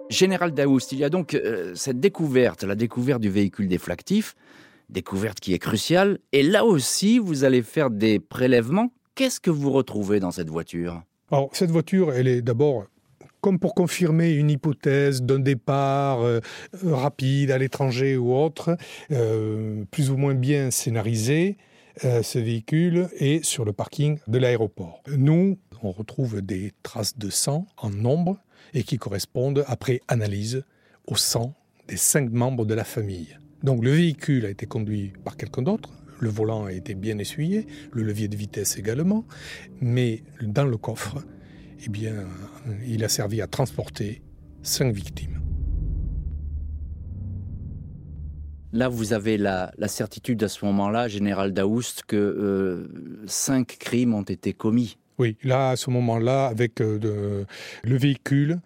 Général 0.09 0.53
Daoust, 0.53 0.93
il 0.93 0.99
y 0.99 1.05
a 1.05 1.11
donc 1.11 1.35
euh, 1.35 1.73
cette 1.75 2.01
découverte, 2.01 2.65
la 2.65 2.75
découverte 2.75 3.21
du 3.21 3.31
véhicule 3.31 3.69
des 3.69 3.79
Flactifs, 3.79 4.35
découverte 4.91 5.41
qui 5.41 5.55
est 5.55 5.59
cruciale. 5.59 6.19
Et 6.33 6.43
là 6.43 6.65
aussi, 6.65 7.19
vous 7.19 7.45
allez 7.45 7.63
faire 7.63 7.91
des 7.91 8.19
prélèvements. 8.19 8.93
Qu'est-ce 9.15 9.41
que 9.41 9.51
vous 9.51 9.71
retrouvez 9.71 10.21
dans 10.21 10.31
cette 10.31 10.51
voiture? 10.51 11.03
Alors, 11.31 11.49
cette 11.53 11.71
voiture, 11.71 12.13
elle 12.13 12.29
est 12.29 12.43
d'abord 12.43 12.85
comme 13.43 13.59
pour 13.59 13.75
confirmer 13.75 14.31
une 14.31 14.51
hypothèse 14.51 15.21
d'un 15.23 15.41
départ 15.41 16.23
euh, 16.23 16.41
rapide 16.85 17.51
à 17.51 17.59
l'étranger 17.59 18.17
ou 18.17 18.35
autre, 18.35 18.77
euh, 19.11 19.85
plus 19.91 20.11
ou 20.11 20.17
moins 20.17 20.35
bien 20.35 20.71
scénarisé, 20.71 21.59
euh, 22.05 22.23
ce 22.23 22.39
véhicule 22.39 23.09
est 23.19 23.45
sur 23.45 23.65
le 23.65 23.73
parking 23.73 24.19
de 24.29 24.39
l'aéroport. 24.39 25.03
Nous, 25.09 25.59
on 25.83 25.91
retrouve 25.91 26.41
des 26.41 26.73
traces 26.85 27.19
de 27.19 27.29
sang 27.31 27.67
en 27.77 27.91
nombre 27.91 28.39
et 28.75 28.85
qui 28.85 28.97
correspondent, 28.97 29.65
après 29.67 30.01
analyse, 30.07 30.65
au 31.09 31.17
sang 31.17 31.53
des 31.89 31.97
cinq 31.97 32.31
membres 32.31 32.65
de 32.65 32.75
la 32.75 32.85
famille. 32.85 33.37
Donc 33.65 33.85
le 33.85 33.91
véhicule 33.91 34.47
a 34.47 34.51
été 34.51 34.67
conduit 34.67 35.13
par 35.25 35.37
quelqu'un 35.37 35.63
d'autre, 35.63 35.91
le 36.21 36.31
volant 36.31 36.67
a 36.67 36.73
été 36.73 36.95
bien 36.95 37.19
essuyé, 37.19 37.67
le 37.91 38.05
levier 38.05 38.29
de 38.29 38.37
vitesse 38.37 38.79
également, 38.79 39.25
mais 39.81 40.23
dans 40.41 40.65
le 40.65 40.77
coffre, 40.77 41.25
eh 41.85 41.89
bien, 41.89 42.27
il 42.87 43.05
a 43.05 43.09
servi 43.09 43.41
à 43.41 43.47
transporter 43.47 44.23
cinq 44.63 44.95
victimes. 44.95 45.41
Là, 48.73 48.89
vous 48.89 49.13
avez 49.13 49.37
la, 49.37 49.73
certitude 49.87 50.43
à 50.43 50.49
ce 50.49 50.65
moment-là, 50.65 51.07
Général 51.07 51.53
Daoust, 51.53 52.05
que 52.07 52.17
euh, 52.17 53.25
cinq 53.27 53.77
crimes 53.79 54.15
ont 54.15 54.23
été 54.23 54.55
commis. 54.55 54.97
Oui, 55.19 55.37
là, 55.43 55.71
à 55.71 55.77
ce 55.77 55.91
moment-là, 55.91 56.47
avec 56.47 56.81
euh, 56.81 57.45
le 57.85 57.97
véhicule, 57.97 58.61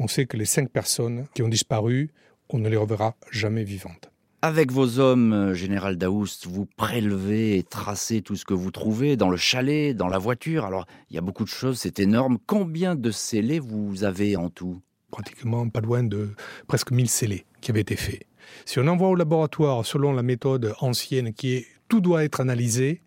on 0.00 0.08
sait 0.08 0.26
que 0.26 0.36
les 0.36 0.46
cinq 0.46 0.70
personnes 0.70 1.26
qui 1.34 1.42
ont 1.42 1.48
disparu, 1.48 2.10
on 2.48 2.58
ne 2.58 2.68
les 2.68 2.76
reverra 2.76 3.14
jamais 3.30 3.62
vivantes. 3.62 4.11
Avec 4.44 4.72
vos 4.72 4.98
hommes, 4.98 5.32
euh, 5.32 5.54
Général 5.54 5.96
Daoust, 5.96 6.48
vous 6.48 6.66
prélevez 6.66 7.58
et 7.58 7.62
tracez 7.62 8.22
tout 8.22 8.34
ce 8.34 8.44
que 8.44 8.54
vous 8.54 8.72
trouvez 8.72 9.16
dans 9.16 9.28
le 9.28 9.36
chalet, 9.36 9.96
dans 9.96 10.08
la 10.08 10.18
voiture. 10.18 10.64
Alors, 10.64 10.84
il 11.08 11.14
y 11.14 11.18
a 11.18 11.20
beaucoup 11.20 11.44
de 11.44 11.48
choses, 11.48 11.78
c'est 11.78 12.00
énorme. 12.00 12.38
Combien 12.48 12.96
de 12.96 13.12
scellés 13.12 13.60
vous 13.60 14.02
avez 14.02 14.34
en 14.34 14.50
tout? 14.50 14.82
Pratiquement 15.12 15.68
pas 15.68 15.80
loin 15.80 16.02
de 16.02 16.30
presque 16.66 16.90
1000 16.90 17.08
scellés 17.08 17.44
qui 17.60 17.70
avaient 17.70 17.82
été 17.82 17.94
faits. 17.94 18.24
Si 18.64 18.80
on 18.80 18.88
envoie 18.88 19.10
au 19.10 19.14
laboratoire 19.14 19.86
selon 19.86 20.12
la 20.12 20.24
méthode 20.24 20.74
ancienne 20.80 21.32
qui 21.34 21.52
est 21.52 21.66
tout 21.88 22.00
doit 22.00 22.24
être 22.24 22.40
analysé, 22.40 23.02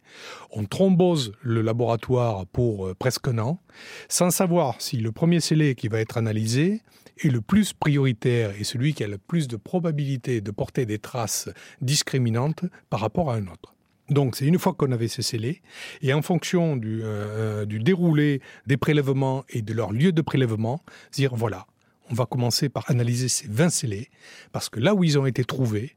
on 0.52 0.64
thrombose 0.64 1.34
le 1.42 1.62
laboratoire 1.62 2.46
pour 2.46 2.88
euh, 2.88 2.94
presque 2.94 3.28
un 3.28 3.40
an, 3.40 3.60
sans 4.08 4.30
savoir 4.30 4.80
si 4.80 4.98
le 4.98 5.12
premier 5.12 5.42
scellé 5.42 5.76
qui 5.76 5.90
va 5.90 6.00
être 6.00 6.18
analysé 6.18 6.82
est 7.24 7.30
le 7.30 7.42
plus 7.42 7.74
prioritaire 7.74 8.52
et 8.60 8.64
celui 8.64 8.94
qui 8.94 9.04
a 9.04 9.08
le 9.08 9.18
plus 9.18 9.48
de 9.48 9.56
probabilité 9.56 10.42
de 10.42 10.52
porter 10.52 10.86
des 10.86 11.00
traces 11.00 11.50
discriminantes 11.82 12.66
par 12.90 13.00
rapport 13.00 13.32
à 13.32 13.36
un 13.36 13.48
autre. 13.48 13.76
Donc 14.10 14.36
c'est 14.36 14.46
une 14.46 14.60
fois 14.60 14.74
qu'on 14.74 14.92
avait 14.92 15.08
ces 15.08 15.24
scellés, 15.24 15.62
et 16.02 16.14
en 16.14 16.22
fonction 16.22 16.78
du, 16.78 17.02
euh, 17.02 17.06
euh, 17.06 17.66
du, 17.66 17.80
déroulé 17.80 18.40
des 18.68 18.78
prélèvements 18.78 19.44
et 19.50 19.64
de 19.64 19.74
leur 19.74 19.92
lieu 19.92 20.12
de 20.12 20.22
prélèvement, 20.22 20.84
dire 21.12 21.36
voilà, 21.36 21.66
on 22.12 22.14
va 22.14 22.28
commencer 22.28 22.70
par 22.70 22.90
analyser 22.90 23.30
ces 23.30 23.48
20 23.48 23.70
scellés, 23.70 24.10
parce 24.52 24.70
que 24.70 24.80
là 24.80 24.94
où 24.94 25.04
ils 25.04 25.18
ont 25.18 25.26
été 25.26 25.44
trouvés, 25.44 25.96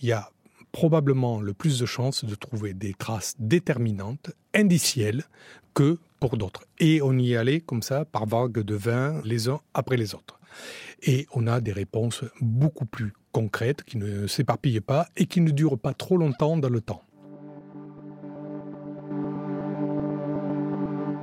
il 0.00 0.08
y 0.08 0.12
a 0.12 0.30
probablement 0.72 1.40
le 1.40 1.52
plus 1.52 1.78
de 1.78 1.86
chances 1.86 2.24
de 2.24 2.34
trouver 2.34 2.72
des 2.72 2.94
traces 2.94 3.34
déterminantes, 3.38 4.32
indicielles, 4.54 5.24
que 5.74 5.98
pour 6.20 6.36
d'autres. 6.36 6.64
Et 6.78 7.02
on 7.02 7.16
y 7.18 7.36
allait 7.36 7.60
comme 7.60 7.82
ça, 7.82 8.04
par 8.04 8.26
vagues 8.26 8.60
de 8.60 8.74
20, 8.74 9.22
les 9.24 9.48
uns 9.48 9.60
après 9.74 9.96
les 9.96 10.14
autres. 10.14 10.40
Et 11.02 11.26
on 11.32 11.46
a 11.46 11.60
des 11.60 11.72
réponses 11.72 12.24
beaucoup 12.40 12.86
plus 12.86 13.12
concrètes, 13.32 13.82
qui 13.82 13.98
ne 13.98 14.26
s'éparpillent 14.26 14.80
pas 14.80 15.08
et 15.16 15.26
qui 15.26 15.40
ne 15.40 15.50
durent 15.50 15.78
pas 15.78 15.92
trop 15.92 16.16
longtemps 16.16 16.56
dans 16.56 16.68
le 16.68 16.80
temps. 16.80 17.02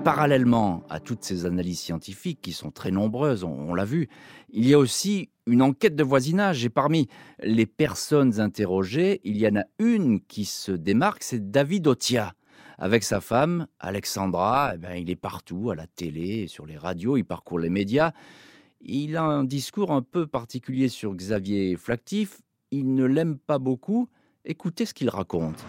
Parallèlement 0.03 0.83
à 0.89 0.99
toutes 0.99 1.23
ces 1.23 1.45
analyses 1.45 1.79
scientifiques 1.79 2.41
qui 2.41 2.53
sont 2.53 2.71
très 2.71 2.89
nombreuses, 2.89 3.43
on, 3.43 3.73
l'a 3.75 3.85
vu, 3.85 4.09
il 4.49 4.67
y 4.67 4.73
a 4.73 4.79
aussi 4.79 5.29
une 5.45 5.61
enquête 5.61 5.95
de 5.95 6.03
voisinage 6.03 6.65
et 6.65 6.69
parmi 6.69 7.07
les 7.43 7.67
personnes 7.67 8.39
interrogées, 8.39 9.21
il 9.23 9.37
y 9.37 9.47
en 9.47 9.57
a 9.57 9.63
une 9.77 10.19
qui 10.21 10.45
se 10.45 10.71
démarque, 10.71 11.23
c'est 11.23 11.51
David 11.51 11.87
Otia. 11.87 12.33
Avec 12.79 13.03
sa 13.03 13.21
femme, 13.21 13.67
Alexandra, 13.79 14.71
eh 14.73 14.77
ben, 14.79 14.95
il 14.95 15.11
est 15.11 15.15
partout, 15.15 15.69
à 15.69 15.75
la 15.75 15.85
télé, 15.85 16.47
sur 16.47 16.65
les 16.65 16.77
radios, 16.77 17.15
il 17.15 17.23
parcourt 17.23 17.59
les 17.59 17.69
médias. 17.69 18.11
Il 18.83 19.15
a 19.15 19.23
un 19.23 19.43
discours 19.43 19.91
un 19.91 20.01
peu 20.01 20.25
particulier 20.25 20.89
sur 20.89 21.13
Xavier 21.13 21.75
Flactif. 21.75 22.41
Il 22.71 22.95
ne 22.95 23.05
l'aime 23.05 23.37
pas 23.37 23.59
beaucoup. 23.59 24.09
Écoutez 24.43 24.87
ce 24.87 24.93
qu'il 24.93 25.09
raconte. 25.09 25.63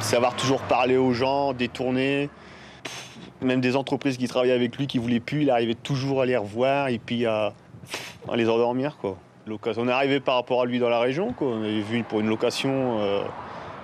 Savoir 0.00 0.36
toujours 0.36 0.62
parler 0.62 0.96
aux 0.96 1.12
gens, 1.12 1.52
détourner. 1.52 2.30
Même 3.42 3.60
des 3.60 3.74
entreprises 3.74 4.16
qui 4.16 4.28
travaillaient 4.28 4.54
avec 4.54 4.76
lui 4.76 4.86
qui 4.86 4.98
voulaient 4.98 5.18
plus, 5.18 5.42
il 5.42 5.50
arrivait 5.50 5.74
toujours 5.74 6.22
à 6.22 6.26
les 6.26 6.36
revoir 6.36 6.88
et 6.88 6.98
puis 6.98 7.26
à, 7.26 7.54
les 8.34 8.48
endormir. 8.48 8.98
On 9.48 9.88
est 9.88 9.92
arrivé 9.92 10.20
par 10.20 10.36
rapport 10.36 10.62
à 10.62 10.66
lui 10.66 10.78
dans 10.78 10.88
la 10.88 11.00
région. 11.00 11.34
On 11.40 11.62
avait 11.62 11.80
vu 11.80 12.04
pour 12.04 12.20
une 12.20 12.28
location 12.28 13.00
euh, 13.00 13.24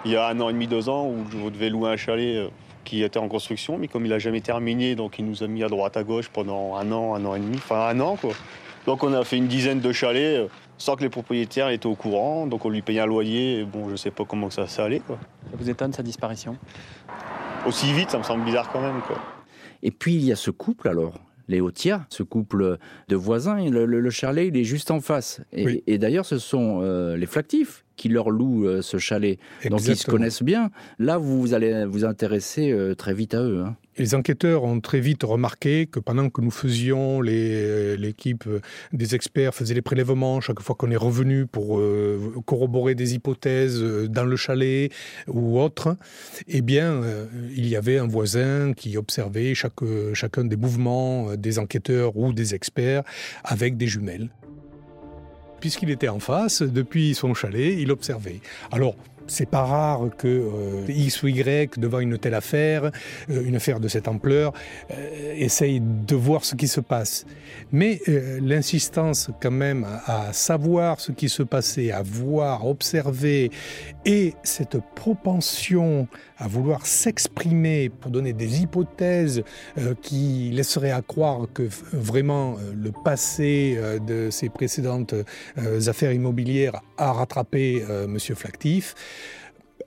il 0.04 0.12
y 0.12 0.16
a 0.16 0.28
un 0.28 0.40
an 0.40 0.48
et 0.48 0.52
demi, 0.52 0.66
deux 0.66 0.88
ans, 0.88 1.08
où 1.08 1.24
je 1.30 1.48
devais 1.48 1.68
louer 1.68 1.90
un 1.90 1.96
chalet 1.96 2.36
euh, 2.36 2.48
qui 2.84 3.02
était 3.02 3.18
en 3.18 3.28
construction, 3.28 3.78
mais 3.78 3.88
comme 3.88 4.06
il 4.06 4.10
n'a 4.10 4.18
jamais 4.18 4.40
terminé, 4.40 4.94
donc 4.94 5.18
il 5.18 5.26
nous 5.26 5.42
a 5.42 5.46
mis 5.46 5.62
à 5.62 5.68
droite 5.68 5.96
à 5.96 6.04
gauche 6.04 6.28
pendant 6.28 6.76
un 6.76 6.90
an, 6.92 7.14
un 7.14 7.24
an 7.24 7.34
et 7.34 7.40
demi, 7.40 7.56
enfin 7.56 7.88
un 7.88 8.00
an 8.00 8.16
quoi. 8.16 8.32
Donc 8.86 9.02
on 9.02 9.12
a 9.12 9.24
fait 9.24 9.36
une 9.36 9.46
dizaine 9.46 9.80
de 9.80 9.92
chalets 9.92 10.40
euh, 10.40 10.48
sans 10.78 10.96
que 10.96 11.02
les 11.02 11.10
propriétaires 11.10 11.68
étaient 11.68 11.86
au 11.86 11.94
courant, 11.94 12.46
donc 12.46 12.64
on 12.64 12.70
lui 12.70 12.82
payait 12.82 13.00
un 13.00 13.06
loyer, 13.06 13.60
et 13.60 13.64
bon 13.64 13.88
je 13.90 13.96
sais 13.96 14.10
pas 14.10 14.24
comment 14.24 14.50
ça, 14.50 14.66
ça 14.66 14.84
allait 14.84 15.00
quoi. 15.00 15.18
Ça 15.50 15.56
vous 15.58 15.70
étonne 15.70 15.92
sa 15.92 16.02
disparition? 16.02 16.56
Aussi 17.66 17.92
vite, 17.92 18.10
ça 18.10 18.18
me 18.18 18.22
semble 18.22 18.44
bizarre 18.44 18.70
quand 18.72 18.80
même 18.80 19.00
quoi. 19.06 19.18
Et 19.82 19.90
puis 19.90 20.14
il 20.14 20.24
y 20.24 20.32
a 20.32 20.36
ce 20.36 20.50
couple 20.50 20.88
alors, 20.88 21.14
les 21.50 21.60
Otia, 21.60 22.06
ce 22.08 22.22
couple 22.22 22.78
de 23.08 23.16
voisins. 23.16 23.68
Le, 23.68 23.84
le, 23.84 24.10
chalet, 24.10 24.48
il 24.48 24.56
est 24.56 24.64
juste 24.64 24.90
en 24.90 25.00
face. 25.00 25.40
Et, 25.52 25.98
d'ailleurs, 25.98 26.24
ce 26.24 26.38
sont 26.38 26.80
euh, 26.82 27.16
les 27.16 27.26
Flactifs 27.26 27.84
qui 28.00 28.08
leur 28.08 28.30
louent 28.30 28.66
euh, 28.66 28.80
ce 28.80 28.96
chalet. 28.96 29.38
Donc 29.68 29.84
ils 29.86 29.94
se 29.94 30.10
connaissent 30.10 30.42
bien. 30.42 30.70
Là, 30.98 31.18
vous 31.18 31.52
allez 31.52 31.84
vous 31.84 32.06
intéresser 32.06 32.72
euh, 32.72 32.94
très 32.94 33.12
vite 33.12 33.34
à 33.34 33.42
eux. 33.42 33.62
Hein. 33.66 33.76
Les 33.98 34.14
enquêteurs 34.14 34.64
ont 34.64 34.80
très 34.80 35.00
vite 35.00 35.22
remarqué 35.22 35.84
que 35.84 36.00
pendant 36.00 36.30
que 36.30 36.40
nous 36.40 36.50
faisions, 36.50 37.20
euh, 37.22 37.96
l'équipe 37.96 38.48
des 38.94 39.14
experts 39.14 39.54
faisait 39.54 39.74
les 39.74 39.82
prélèvements 39.82 40.40
chaque 40.40 40.60
fois 40.60 40.74
qu'on 40.74 40.90
est 40.90 40.96
revenu 40.96 41.44
pour 41.44 41.82
corroborer 42.46 42.94
des 42.94 43.14
hypothèses 43.14 43.82
dans 43.82 44.24
le 44.24 44.36
chalet 44.36 44.90
ou 45.26 45.60
autre, 45.60 45.96
eh 46.48 46.62
bien, 46.62 47.02
il 47.54 47.68
y 47.68 47.76
avait 47.76 47.98
un 47.98 48.06
voisin 48.06 48.72
qui 48.72 48.96
observait 48.96 49.54
chaque, 49.54 49.84
chacun 50.14 50.44
des 50.44 50.56
mouvements 50.56 51.36
des 51.36 51.58
enquêteurs 51.58 52.16
ou 52.16 52.32
des 52.32 52.54
experts 52.54 53.02
avec 53.44 53.76
des 53.76 53.88
jumelles 53.88 54.30
puisqu'il 55.60 55.90
était 55.90 56.08
en 56.08 56.18
face, 56.20 56.62
depuis 56.62 57.14
son 57.14 57.34
chalet, 57.34 57.74
il 57.78 57.92
observait. 57.92 58.40
Alors, 58.72 58.96
c'est 59.30 59.48
pas 59.48 59.64
rare 59.64 60.08
que 60.18 60.26
euh, 60.26 60.84
X 60.88 61.22
ou 61.22 61.28
Y, 61.28 61.78
devant 61.78 62.00
une 62.00 62.18
telle 62.18 62.34
affaire, 62.34 62.90
euh, 63.30 63.44
une 63.44 63.56
affaire 63.56 63.78
de 63.78 63.86
cette 63.86 64.08
ampleur, 64.08 64.52
euh, 64.90 65.34
essaye 65.36 65.80
de 65.80 66.16
voir 66.16 66.44
ce 66.44 66.56
qui 66.56 66.66
se 66.66 66.80
passe. 66.80 67.26
Mais 67.72 68.00
l'insistance 68.40 69.30
quand 69.40 69.50
même 69.50 69.86
à, 70.06 70.32
savoir 70.32 71.00
ce 71.00 71.12
qui 71.12 71.28
se 71.28 71.42
passait, 71.42 71.92
à 71.92 72.02
voir, 72.02 72.66
observer, 72.66 73.50
et 74.04 74.34
cette 74.42 74.78
propension 74.94 76.08
à 76.38 76.48
vouloir 76.48 76.86
s'exprimer 76.86 77.88
pour 77.88 78.10
donner 78.10 78.32
des 78.32 78.62
hypothèses 78.62 79.42
qui 80.00 80.50
laisseraient 80.52 80.90
à 80.90 81.02
croire 81.02 81.46
que 81.52 81.68
vraiment 81.92 82.56
le 82.74 82.92
passé 82.92 83.78
de 84.06 84.30
ces 84.30 84.48
précédentes 84.48 85.14
affaires 85.86 86.12
immobilières 86.12 86.80
a 86.96 87.12
rattrapé 87.12 87.84
Monsieur 88.08 88.34
Flactif, 88.34 88.94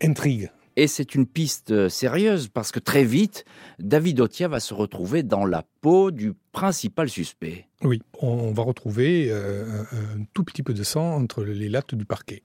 intrigue. 0.03 0.51
Et 0.75 0.87
c'est 0.87 1.13
une 1.13 1.27
piste 1.27 1.71
euh, 1.71 1.87
sérieuse 1.87 2.47
parce 2.47 2.71
que 2.71 2.79
très 2.79 3.03
vite, 3.03 3.45
David 3.77 4.19
Otia 4.21 4.47
va 4.47 4.59
se 4.59 4.73
retrouver 4.73 5.21
dans 5.21 5.45
la 5.45 5.63
peau 5.81 6.09
du 6.09 6.33
principal 6.51 7.09
suspect. 7.09 7.67
Oui, 7.83 8.01
on 8.19 8.51
va 8.51 8.63
retrouver 8.63 9.27
euh, 9.29 9.83
un, 9.91 10.23
tout 10.33 10.43
petit 10.43 10.63
peu 10.63 10.73
de 10.73 10.83
sang 10.83 11.15
entre 11.15 11.43
les 11.43 11.69
lattes 11.69 11.93
du 11.93 12.05
parquet. 12.05 12.41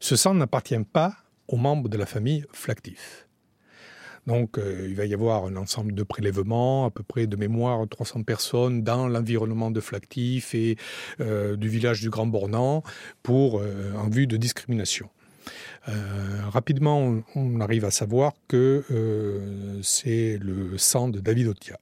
Ce 0.00 0.16
sang 0.16 0.34
n'appartient 0.34 0.76
pas 0.92 1.16
aux 1.48 1.56
membres 1.56 1.88
de 1.88 1.96
la 1.96 2.06
famille 2.06 2.44
Flactif. 2.52 3.26
Donc 4.26 4.58
euh, 4.58 4.86
il 4.88 4.94
va 4.94 5.04
y 5.04 5.14
avoir 5.14 5.46
un 5.46 5.56
ensemble 5.56 5.94
de 5.94 6.02
prélèvements, 6.02 6.86
à 6.86 6.90
peu 6.90 7.02
près 7.02 7.26
de 7.26 7.36
mémoire 7.36 7.86
300 7.88 8.22
personnes 8.22 8.82
dans 8.82 9.08
l'environnement 9.08 9.70
de 9.70 9.80
Flactif 9.80 10.54
et 10.54 10.76
euh, 11.20 11.56
du 11.56 11.68
village 11.68 12.00
du 12.00 12.10
Grand 12.10 12.26
Bornand 12.26 12.82
pour, 13.22 13.60
euh, 13.60 13.92
en 13.96 14.08
vue 14.08 14.26
de 14.26 14.36
discrimination. 14.36 15.08
Rapidement, 15.86 17.22
on, 17.34 17.60
arrive 17.60 17.84
à 17.84 17.90
savoir 17.90 18.32
que 18.48 18.84
c'est 19.82 20.38
le 20.40 20.78
sang 20.78 21.08
de 21.08 21.20
David 21.20 21.48
Otia. 21.48 21.78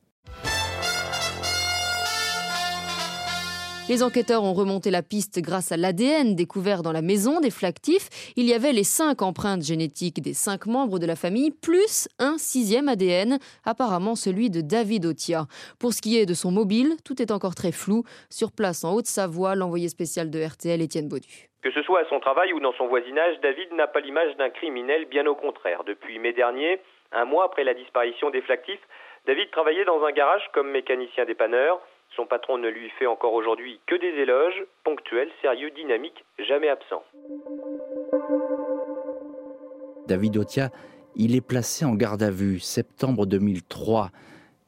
Les 3.91 4.05
enquêteurs 4.05 4.45
ont 4.45 4.53
remonté 4.53 4.93
la 4.93 5.03
piste 5.03 5.41
grâce 5.43 5.73
à 5.73 5.77
l'ADN 5.77 6.37
découvert 6.37 6.83
dans 6.83 6.93
la 6.93 7.03
maison 7.03 7.41
des 7.41 7.51
flactifs. 7.51 8.07
Il 8.37 8.49
y 8.49 8.55
avait 8.55 8.71
les 8.71 8.85
cinq 8.85 9.21
empreintes 9.21 9.65
génétiques 9.65 10.23
des 10.23 10.33
cinq 10.33 10.67
membres 10.67 11.01
de 11.01 11.07
la 11.07 11.17
famille, 11.17 11.51
plus 11.51 12.07
un 12.21 12.39
sixième 12.39 12.89
ADN, 12.89 13.41
apparemment 13.67 14.15
celui 14.15 14.49
de 14.49 14.61
David 14.61 15.07
Otia. 15.07 15.47
Pour 15.81 15.93
ce 15.93 16.01
qui 16.01 16.21
est 16.21 16.25
de 16.25 16.35
son 16.35 16.53
mobile, 16.53 16.93
tout 17.05 17.21
est 17.21 17.33
encore 17.33 17.57
très 17.57 17.73
flou. 17.73 18.05
Sur 18.31 18.53
place 18.53 18.85
en 18.85 18.95
Haute-Savoie, 18.95 19.57
l'envoyé 19.57 19.89
spécial 19.89 20.31
de 20.31 20.39
RTL, 20.39 20.81
Étienne 20.81 21.09
Baudu. 21.09 21.51
Que 21.61 21.73
ce 21.73 21.83
soit 21.83 22.03
à 22.03 22.09
son 22.09 22.21
travail 22.21 22.53
ou 22.53 22.61
dans 22.61 22.75
son 22.75 22.87
voisinage, 22.87 23.41
David 23.43 23.73
n'a 23.73 23.89
pas 23.89 23.99
l'image 23.99 24.37
d'un 24.37 24.51
criminel, 24.51 25.07
bien 25.07 25.27
au 25.27 25.35
contraire. 25.35 25.83
Depuis 25.83 26.21
mai 26.21 26.33
dernier, 26.33 26.79
un 27.11 27.25
mois 27.25 27.47
après 27.47 27.65
la 27.65 27.75
disparition 27.75 28.31
des 28.31 28.43
flactifs, 28.43 28.87
David 29.27 29.51
travaillait 29.51 29.85
dans 29.85 30.05
un 30.05 30.13
garage 30.13 30.49
comme 30.55 30.71
mécanicien 30.71 31.25
dépanneur. 31.25 31.81
Son 32.17 32.27
patron 32.27 32.59
ne 32.59 32.69
lui 32.69 32.91
fait 32.99 33.07
encore 33.07 33.35
aujourd'hui 33.35 33.81
que 33.87 33.95
des 33.95 34.21
éloges, 34.21 34.65
ponctuels, 34.85 35.31
sérieux, 35.41 35.71
dynamiques, 35.71 36.25
jamais 36.39 36.69
absents. 36.69 37.05
David 40.09 40.37
Otia, 40.37 40.71
il 41.15 41.37
est 41.37 41.41
placé 41.41 41.85
en 41.85 41.95
garde 41.95 42.23
à 42.23 42.31
vue, 42.31 42.59
septembre 42.59 43.27
2003. 43.27 44.11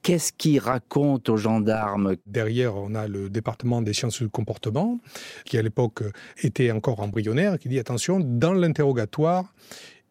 Qu'est-ce 0.03 0.33
qu'il 0.33 0.59
raconte 0.61 1.29
aux 1.29 1.37
gendarmes? 1.37 2.17
Derrière, 2.27 2.77
on 2.77 2.95
a 2.95 3.09
le 3.09 3.29
département 3.29 3.83
des 3.83 3.93
sciences 3.93 4.23
du 4.23 4.29
comportement, 4.29 4.99
qui 5.45 5.59
à 5.59 5.63
l'époque 5.63 6.03
était 6.43 6.71
encore 6.71 7.01
embryonnaire, 7.01 7.59
qui 7.59 7.69
dit 7.69 7.79
attention, 7.79 8.21
dans 8.21 8.53
l'interrogatoire, 8.53 9.53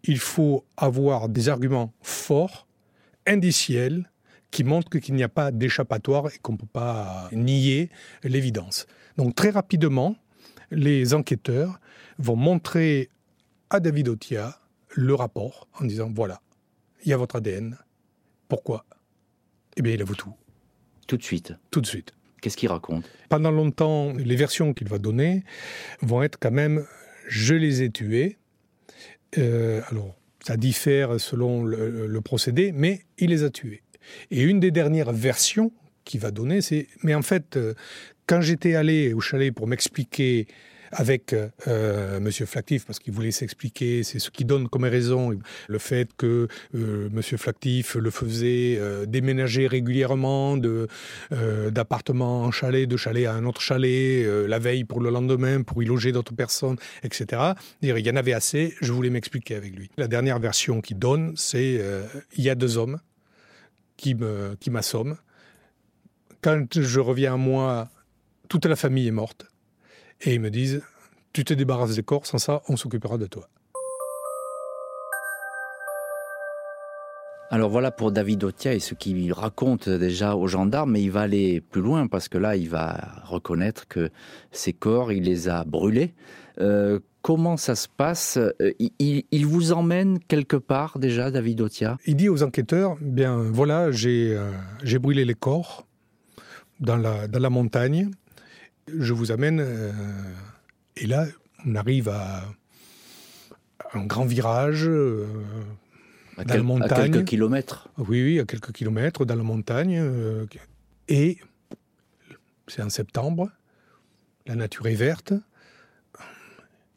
il 0.04 0.20
faut 0.20 0.66
avoir 0.78 1.30
des 1.30 1.50
arguments 1.50 1.94
forts, 2.02 2.68
indiciels, 3.28 4.10
qui 4.52 4.64
montre 4.66 4.90
qu'il 4.90 5.16
n'y 5.16 5.24
a 5.24 5.30
pas 5.30 5.52
d'échappatoire 5.52 6.28
et 6.28 6.38
qu'on 6.42 6.54
ne 6.54 6.58
peut 6.58 6.68
pas 6.72 7.30
nier 7.32 7.90
l'évidence. 8.24 8.86
Donc 9.18 9.34
très 9.34 9.50
rapidement, 9.50 10.16
les 10.70 11.14
enquêteurs 11.14 11.80
vont 12.20 12.36
montrer 12.36 13.10
à 13.70 13.80
David 13.80 14.10
Otia 14.10 14.60
le 14.90 15.16
rapport 15.16 15.68
en 15.80 15.86
disant 15.86 16.12
voilà, 16.14 16.42
il 17.04 17.10
y 17.10 17.14
a 17.14 17.18
votre 17.18 17.38
ADN. 17.38 17.78
Pourquoi? 18.50 18.86
Eh 19.78 19.82
bien, 19.82 19.94
il 19.94 20.02
avoue 20.02 20.16
tout. 20.16 20.34
Tout 21.08 21.16
de 21.16 21.24
suite. 21.24 21.54
Tout 21.72 21.80
de 21.80 21.88
suite. 21.88 22.14
Qu'est-ce 22.42 22.58
qu'il 22.58 22.70
raconte? 22.70 23.06
Pendant 23.30 23.52
longtemps, 23.52 24.12
les 24.14 24.36
versions 24.36 24.74
qu'il 24.74 24.90
va 24.90 24.98
donner 24.98 25.44
vont 26.02 26.22
être 26.24 26.38
quand 26.40 26.52
même 26.52 26.86
je 27.28 27.54
les 27.54 27.84
ai 27.84 27.90
tués. 27.90 28.38
Euh, 29.38 29.82
alors, 29.90 30.16
ça 30.44 30.58
diffère 30.58 31.20
selon 31.22 31.64
le 31.64 32.22
procédé, 32.22 32.74
mais 32.74 33.04
il 33.18 33.30
les 33.30 33.44
a 33.44 33.50
tués. 33.50 33.84
Et 34.30 34.42
une 34.42 34.60
des 34.60 34.72
dernières 34.72 35.12
versions 35.12 35.72
qu'il 36.04 36.20
va 36.20 36.32
donner, 36.32 36.62
c'est 36.62 36.88
mais 37.04 37.14
en 37.16 37.22
fait, 37.22 37.58
euh, 37.58 37.74
quand 38.28 38.42
j'étais 38.42 38.76
allé 38.76 39.14
au 39.14 39.20
chalet 39.20 39.54
pour 39.54 39.68
m'expliquer 39.68 40.48
avec 40.92 41.34
euh, 41.68 42.20
Monsieur 42.20 42.46
Flactif, 42.46 42.86
parce 42.86 43.00
qu'il 43.00 43.14
voulait 43.14 43.32
s'expliquer, 43.32 44.04
c'est 44.04 44.20
ce 44.20 44.30
qui 44.30 44.46
donne 44.46 44.68
comme 44.68 44.84
raison 44.84 45.32
le 45.68 45.80
fait 45.80 46.10
que 46.18 46.48
euh, 46.76 47.10
Monsieur 47.12 47.38
Flactif 47.38 47.96
le 47.96 48.12
faisait 48.12 48.78
euh, 48.78 49.06
déménager 49.06 49.68
régulièrement 49.68 50.58
de 50.58 50.88
d'appartement 51.72 52.44
en 52.44 52.52
chalet, 52.52 52.88
de 52.88 52.98
chalet 52.98 53.26
à 53.26 53.34
un 53.34 53.46
autre 53.46 53.62
chalet, 53.62 54.26
la 54.48 54.60
veille 54.60 54.84
pour 54.84 55.00
le 55.00 55.10
lendemain, 55.10 55.62
pour 55.62 55.82
y 55.82 55.86
loger 55.86 56.12
d'autres 56.12 56.34
personnes, 56.34 56.78
etc. 57.04 57.42
Il 57.82 57.90
y 57.98 58.10
en 58.10 58.16
avait 58.16 58.34
assez, 58.34 58.74
je 58.82 58.92
voulais 58.92 59.10
m'expliquer 59.10 59.56
avec 59.56 59.76
lui. 59.76 59.90
La 59.98 60.08
dernière 60.08 60.40
version 60.40 60.82
qu'il 60.82 61.00
donne, 61.00 61.34
c'est 61.36 61.82
il 62.36 62.44
y 62.44 62.50
a 62.50 62.56
deux 62.56 62.78
hommes 62.78 63.00
qui 64.02 64.16
me 64.16 64.56
qui 64.60 64.72
m'assomme. 64.72 65.16
Quand 66.42 66.66
je 66.72 67.00
reviens 67.00 67.36
à 67.36 67.38
moi, 67.38 67.90
toute 68.50 68.66
la 68.66 68.76
famille 68.76 69.08
est 69.08 69.12
morte. 69.12 69.46
Et 70.22 70.34
ils 70.34 70.42
me 70.42 70.50
disent, 70.50 70.82
tu 71.34 71.46
te 71.46 71.54
débarrasses 71.54 71.96
des 71.96 72.04
corps, 72.04 72.26
sans 72.26 72.40
ça, 72.40 72.64
on 72.68 72.76
s'occupera 72.76 73.20
de 73.20 73.28
toi. 73.28 73.48
Alors 77.52 77.70
voilà 77.70 77.92
pour 77.92 78.12
David 78.12 78.44
Otia 78.44 78.74
et 78.74 78.80
ce 78.80 78.96
qu'il 78.96 79.32
raconte 79.34 79.90
déjà 79.90 80.36
aux 80.36 80.48
gendarmes, 80.48 80.94
mais 80.94 81.02
il 81.04 81.12
va 81.12 81.22
aller 81.22 81.62
plus 81.62 81.82
loin 81.82 82.08
parce 82.08 82.28
que 82.28 82.38
là, 82.38 82.56
il 82.56 82.70
va 82.70 82.98
reconnaître 83.26 83.88
que 83.88 84.10
ces 84.52 84.74
corps, 84.74 85.12
il 85.12 85.24
les 85.24 85.48
a 85.50 85.64
brûlés. 85.64 86.14
Euh, 86.60 87.00
comment 87.22 87.58
ça 87.58 87.76
se 87.76 87.88
passe 87.88 88.38
euh, 88.38 88.72
il, 89.00 89.46
vous 89.46 89.72
emmène 89.72 90.20
quelque 90.20 90.58
part 90.58 91.00
déjà, 91.00 91.32
David 91.32 91.62
Otia 91.62 91.98
Il 92.06 92.16
dit 92.16 92.30
aux 92.30 92.44
enquêteurs, 92.44 92.98
bien 93.02 93.38
voilà, 93.38 93.92
j'ai 93.92 94.36
euh, 94.36 95.00
brûlé 95.00 95.26
les 95.26 95.36
corps 95.36 95.88
dans 96.80 96.98
la, 96.98 97.28
dans 97.28 97.40
la 97.40 97.50
montagne, 97.50 98.10
je 98.88 99.14
vous 99.14 99.32
amène, 99.32 99.64
et 100.98 101.06
là, 101.06 101.28
on 101.66 101.76
arrive 101.76 102.10
à 102.10 102.44
un 103.94 104.06
grand 104.06 104.26
virage 104.26 104.90
à, 106.38 106.44
dans 106.44 106.56
la 106.56 106.64
montagne. 106.64 106.92
à 106.92 107.10
quelques 107.10 107.26
kilomètres. 107.26 107.90
Oui, 107.98 108.24
oui, 108.24 108.40
à 108.40 108.46
quelques 108.46 108.72
kilomètres 108.72 109.26
dans 109.26 109.36
la 109.36 109.44
montagne. 109.44 109.98
Euh, 109.98 110.46
et 111.08 111.38
c'est 112.68 112.82
en 112.82 112.90
septembre, 112.90 113.50
la 114.48 114.56
nature 114.56 114.88
est 114.88 114.96
verte, 114.96 115.34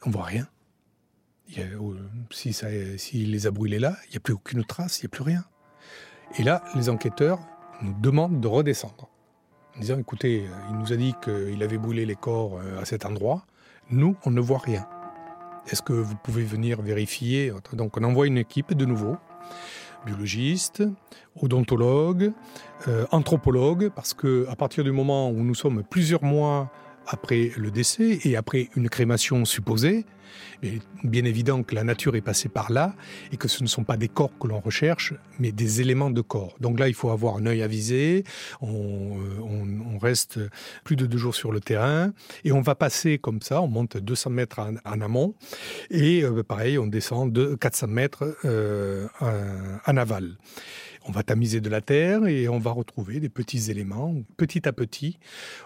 on 0.06 0.10
voit 0.10 0.24
rien. 0.24 0.46
Il 1.48 1.58
y 1.58 1.62
a, 1.62 1.66
euh, 1.66 2.96
si 2.96 3.26
les 3.26 3.46
a 3.46 3.50
brûlés 3.50 3.78
là, 3.78 3.96
il 4.06 4.10
n'y 4.12 4.16
a 4.16 4.20
plus 4.20 4.34
aucune 4.34 4.64
trace, 4.64 5.00
il 5.00 5.02
n'y 5.02 5.06
a 5.06 5.10
plus 5.10 5.22
rien. 5.22 5.44
Et 6.38 6.42
là, 6.42 6.64
les 6.74 6.88
enquêteurs 6.88 7.38
nous 7.82 7.94
demandent 8.00 8.40
de 8.40 8.48
redescendre. 8.48 9.08
En 9.76 9.80
disant, 9.80 9.98
écoutez, 9.98 10.46
euh, 10.46 10.50
il 10.70 10.78
nous 10.78 10.92
a 10.92 10.96
dit 10.96 11.14
qu'il 11.22 11.62
avait 11.62 11.78
brûlé 11.78 12.06
les 12.06 12.16
corps 12.16 12.60
à 12.80 12.84
cet 12.84 13.04
endroit. 13.04 13.44
Nous, 13.90 14.16
on 14.24 14.30
ne 14.30 14.40
voit 14.40 14.58
rien. 14.58 14.86
Est-ce 15.68 15.82
que 15.82 15.92
vous 15.92 16.16
pouvez 16.16 16.44
venir 16.44 16.82
vérifier 16.82 17.52
Donc 17.72 17.96
on 17.96 18.04
envoie 18.04 18.26
une 18.26 18.38
équipe 18.38 18.74
de 18.74 18.84
nouveau, 18.84 19.16
biologistes, 20.04 20.82
odontologues, 21.40 22.32
euh, 22.88 23.06
anthropologues, 23.10 23.90
parce 23.94 24.14
que 24.14 24.46
à 24.48 24.56
partir 24.56 24.84
du 24.84 24.92
moment 24.92 25.30
où 25.30 25.42
nous 25.42 25.54
sommes 25.54 25.82
plusieurs 25.82 26.22
mois 26.22 26.70
après 27.06 27.52
le 27.56 27.70
décès 27.70 28.18
et 28.24 28.36
après 28.36 28.68
une 28.76 28.88
crémation 28.88 29.44
supposée, 29.44 30.04
mais 30.62 30.78
bien 31.02 31.24
évident 31.24 31.62
que 31.62 31.74
la 31.74 31.84
nature 31.84 32.16
est 32.16 32.20
passée 32.20 32.48
par 32.48 32.72
là 32.72 32.94
et 33.32 33.36
que 33.36 33.48
ce 33.48 33.62
ne 33.62 33.68
sont 33.68 33.84
pas 33.84 33.96
des 33.96 34.08
corps 34.08 34.36
que 34.38 34.48
l'on 34.48 34.60
recherche, 34.60 35.14
mais 35.38 35.52
des 35.52 35.80
éléments 35.80 36.10
de 36.10 36.20
corps. 36.20 36.56
Donc 36.60 36.78
là, 36.78 36.88
il 36.88 36.94
faut 36.94 37.10
avoir 37.10 37.36
un 37.36 37.46
œil 37.46 37.62
avisé. 37.62 38.24
On, 38.60 39.18
euh, 39.18 39.40
on, 39.40 39.98
reste 39.98 40.40
plus 40.82 40.96
de 40.96 41.06
deux 41.06 41.18
jours 41.18 41.34
sur 41.34 41.52
le 41.52 41.60
terrain 41.60 42.12
et 42.44 42.52
on 42.52 42.60
va 42.60 42.74
passer 42.74 43.18
comme 43.18 43.40
ça. 43.40 43.62
On 43.62 43.68
monte 43.68 43.96
200 43.96 44.30
mètres 44.30 44.60
en, 44.84 45.00
amont 45.00 45.34
et 45.90 46.22
euh, 46.22 46.42
pareil, 46.42 46.78
on 46.78 46.86
descend 46.86 47.32
de 47.32 47.54
400 47.54 47.86
mètres 47.86 48.36
euh, 48.44 49.06
en 49.20 49.96
aval. 49.96 50.36
On 51.06 51.12
va 51.12 51.22
tamiser 51.22 51.60
de 51.60 51.68
la 51.68 51.82
terre 51.82 52.26
et 52.26 52.48
on 52.48 52.58
va 52.58 52.70
retrouver 52.70 53.20
des 53.20 53.28
petits 53.28 53.70
éléments. 53.70 54.14
Petit 54.38 54.66
à 54.66 54.72
petit, 54.72 55.18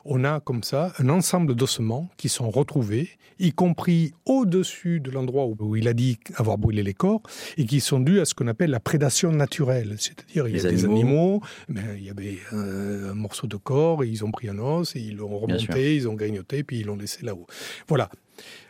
on 0.05 0.25
a 0.25 0.41
comme 0.41 0.65
ça 0.65 0.93
un 0.99 1.09
ensemble 1.09 1.55
d'ossements 1.55 2.09
qui 2.17 2.29
sont 2.29 2.51
retrouvés, 2.51 3.09
y 3.39 3.53
compris 3.53 4.15
au-dessus 4.27 4.99
de 4.99 5.13
l'endroit 5.13 5.47
où 5.47 5.77
il 5.77 5.87
a 5.87 5.95
dit 5.95 6.19
avoir 6.35 6.59
brûlé 6.59 6.83
les 6.83 6.95
corps, 6.95 7.23
et 7.57 7.67
qui 7.67 7.79
sont 7.81 8.01
dus 8.01 8.19
à 8.19 8.25
ce 8.25 8.35
qu'on 8.35 8.49
appelle 8.49 8.71
la 8.71 8.81
prédation 8.81 9.31
naturelle. 9.31 9.95
C'est-à-dire, 9.99 10.49
il 10.49 10.57
y 10.57 10.67
a 10.67 10.71
des 10.71 10.85
animaux, 10.85 11.41
mais 11.69 11.83
il 11.97 12.05
y 12.05 12.11
avait 12.11 12.39
un, 12.51 13.15
morceau 13.15 13.47
de 13.47 13.57
corps, 13.57 14.03
et 14.03 14.09
ils 14.09 14.25
ont 14.25 14.33
pris 14.33 14.49
un 14.49 14.59
os, 14.59 14.97
et 14.97 15.01
ils 15.01 15.17
l'ont 15.17 15.39
remonté, 15.39 15.95
ils 15.95 16.09
ont 16.09 16.15
grignoté, 16.15 16.65
puis 16.65 16.81
ils 16.81 16.87
l'ont 16.87 16.97
laissé 16.97 17.25
là-haut. 17.25 17.47
Voilà. 17.87 18.11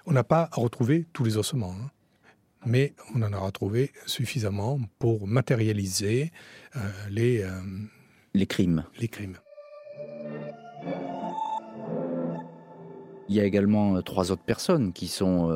On 0.07 0.12
n'a 0.12 0.24
pas 0.24 0.48
retrouvé 0.52 1.07
tous 1.12 1.24
les 1.24 1.37
ossements. 1.37 1.72
Hein 1.72 1.90
mais 2.66 2.92
on 3.14 3.23
en 3.23 3.33
aura 3.33 3.51
trouvé 3.51 3.92
suffisamment 4.07 4.79
pour 4.99 5.27
matérialiser 5.27 6.33
euh, 6.77 6.81
les, 7.11 7.42
euh, 7.42 7.51
les 8.35 8.47
crimes. 8.47 8.85
Les 8.99 9.09
crimes. 9.09 9.37
Il 13.31 13.37
y 13.37 13.40
a 13.40 13.44
également 13.44 13.97
euh, 13.97 14.01
trois 14.01 14.33
autres 14.33 14.42
personnes 14.42 14.92
qui 14.94 15.07
sont 15.07 15.55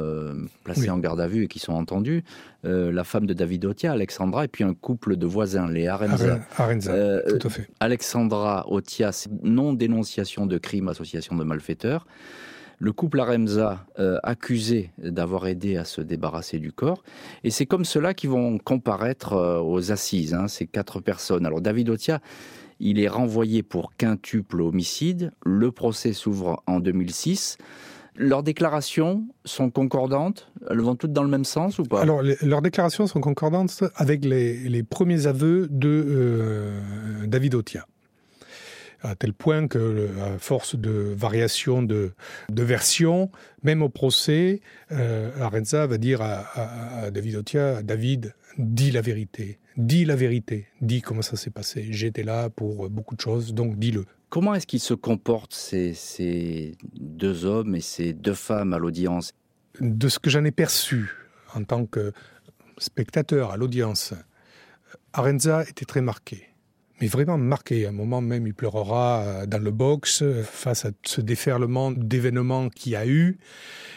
placées 0.63 0.91
en 0.91 0.99
garde 0.99 1.21
à 1.21 1.27
vue 1.27 1.45
et 1.45 1.49
qui 1.49 1.59
sont 1.59 1.73
entendues. 1.73 2.23
la 2.65 3.05
femme 3.05 3.27
de 3.27 3.35
David 3.35 3.65
Otia, 3.65 3.93
Alexandra, 3.93 4.45
et 4.45 4.49
puis 4.49 4.65
un 4.65 4.75
couple 4.75 5.17
de 5.17 5.27
voisins, 5.27 5.69
les 5.69 5.89
Arenza. 5.89 6.41
Arenza, 6.57 7.23
tout 7.23 7.47
à 7.47 7.51
fait. 7.51 7.69
Alexandra 7.81 8.71
Otia, 8.71 9.11
non-dénonciation 9.43 10.47
de 10.47 10.59
crime, 10.59 10.89
association 10.89 11.35
de 11.35 11.45
malfaiteurs. 11.45 12.07
Le 12.83 12.93
couple 12.93 13.21
Aremza 13.21 13.87
euh, 14.01 14.19
accusé 14.25 14.91
d'avoir 14.99 15.47
aidé 15.47 15.77
à 15.77 15.85
se 15.85 16.01
débarrasser 16.01 16.59
du 16.59 16.73
corps. 16.73 17.05
Et 17.45 17.51
c'est 17.51 17.65
comme 17.65 17.85
cela 17.85 18.13
qu'ils 18.13 18.31
vont 18.31 18.59
comparaître 18.59 19.35
euh, 19.35 19.61
aux 19.61 19.93
assises, 19.93 20.35
hein, 20.35 20.49
ces 20.49 20.67
quatre 20.67 20.99
personnes. 20.99 21.47
Alors 21.47 21.61
David 21.61 21.91
Otia, 21.91 22.19
il 22.81 22.99
est 22.99 23.07
renvoyé 23.07 23.63
pour 23.63 23.95
quintuple 23.97 24.61
homicide. 24.61 25.31
Le 25.47 25.71
procès 25.71 26.13
s'ouvre 26.13 26.61
en 26.67 26.81
2006. 26.81 27.57
Leurs 28.17 28.43
déclarations 28.43 29.29
sont 29.45 29.71
concordantes? 29.71 30.51
Elles 30.69 30.81
vont 30.81 30.97
toutes 30.97 31.13
dans 31.13 31.23
le 31.23 31.31
même 31.31 31.45
sens 31.45 31.79
ou 31.79 31.85
pas? 31.85 32.03
Alors, 32.03 32.21
leurs 32.43 32.63
déclarations 32.63 33.07
sont 33.07 33.21
concordantes 33.21 33.85
avec 33.95 34.25
les, 34.25 34.83
premiers 34.83 35.29
aveux 35.29 35.69
de 35.71 36.05
euh, 36.09 37.27
David 37.29 37.55
Otia 37.55 37.87
à 39.03 39.15
tel 39.15 39.33
point 39.33 39.69
que, 39.69 40.09
à 40.21 40.39
force 40.39 40.77
de 40.77 40.91
variation 40.91 41.83
de, 41.83 42.13
de 42.51 42.63
versions, 42.63 43.31
même 43.63 43.83
au 43.83 43.89
procès, 43.89 44.61
euh, 44.93 45.31
Arenza 45.41 45.87
va 45.87 45.99
dire 45.99 46.21
à, 46.23 47.11
David 47.11 47.37
Otia, 47.37 47.83
David, 47.83 48.35
dis 48.59 48.91
la 48.91 49.01
vérité, 49.01 49.59
dis 49.77 50.05
la 50.05 50.17
vérité, 50.17 50.69
dis 50.81 51.03
comment 51.03 51.23
ça 51.23 51.37
s'est 51.37 51.51
passé. 51.51 51.89
J'étais 51.91 52.23
là 52.23 52.49
pour 52.51 52.89
beaucoup 52.91 53.17
de 53.17 53.21
choses, 53.21 53.55
donc 53.55 53.79
dis-le. 53.79 54.05
Comment 54.29 54.55
est-ce 54.55 54.67
qu'ils 54.67 54.81
se 54.81 54.95
comportent, 54.95 55.55
ces, 55.55 55.93
ces 55.93 56.77
deux 56.95 57.45
hommes 57.45 57.75
et 57.75 57.81
ces 57.81 58.13
deux 58.13 58.35
femmes 58.35 58.73
à 58.73 58.79
l'audience? 58.79 59.33
De 59.81 60.09
ce 60.09 60.19
que 60.19 60.31
j'en 60.31 60.45
ai 60.45 60.53
perçu 60.53 61.11
en 61.55 61.65
tant 61.65 61.87
que 61.87 62.13
spectateur 62.79 63.51
à 63.51 63.57
l'audience, 63.57 64.15
Arenza 65.13 65.65
était 65.69 65.85
très 65.85 66.01
marqué 66.01 66.52
mais 67.03 67.09
vraiment 67.09 67.37
marqué. 67.37 67.85
À 67.85 67.89
un 67.89 67.93
moment 67.93 68.21
même, 68.21 68.47
il 68.47 68.55
pleurera 68.55 69.23
euh, 69.23 69.47
dans 69.47 69.63
le 69.63 69.73
box 69.73 70.23
euh, 70.23 70.45
face 70.45 70.85
à 70.85 70.91
ce 71.05 71.21
déferlement 71.21 71.91
d'événements 71.91 72.69
qu'il 72.69 72.95
a 72.95 73.07
eu 73.07 73.39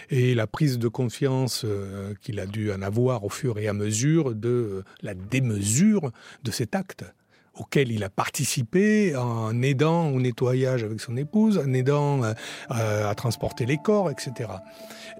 et 0.09 0.33
la 0.33 0.47
prise 0.47 0.79
de 0.79 0.87
confiance 0.87 1.61
euh, 1.65 2.15
qu'il 2.21 2.39
a 2.39 2.47
dû 2.47 2.71
en 2.71 2.81
avoir 2.81 3.23
au 3.23 3.29
fur 3.29 3.59
et 3.59 3.67
à 3.67 3.73
mesure 3.73 4.33
de 4.33 4.83
la 5.03 5.13
démesure 5.13 6.11
de 6.43 6.51
cet 6.51 6.73
acte 6.75 7.05
auquel 7.53 7.91
il 7.91 8.03
a 8.03 8.09
participé 8.09 9.15
en 9.15 9.61
aidant 9.61 10.09
au 10.09 10.19
nettoyage 10.19 10.83
avec 10.83 10.99
son 10.99 11.15
épouse, 11.15 11.57
en 11.57 11.71
aidant 11.73 12.21
à, 12.69 13.15
transporter 13.15 13.65
les 13.65 13.77
corps, 13.77 14.11
etc. 14.11 14.49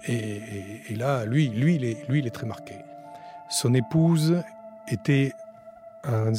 Et, 0.06 0.94
là, 0.94 1.24
lui, 1.24 1.48
lui, 1.48 1.76
il 1.76 1.84
est, 1.86 2.06
lui, 2.10 2.18
il 2.18 2.26
est 2.26 2.30
très 2.30 2.46
marqué. 2.46 2.74
Son 3.48 3.72
épouse 3.72 4.42
était 4.88 5.32
un 6.04 6.30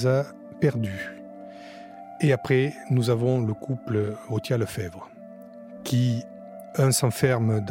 perdu. 0.62 1.17
Et 2.20 2.32
après, 2.32 2.74
nous 2.90 3.12
avons 3.12 3.46
le 3.46 3.54
couple 3.54 4.16
Otia-Lefebvre, 4.30 5.10
qui, 5.84 6.24
un, 6.76 6.92
s'enferme 6.92 7.64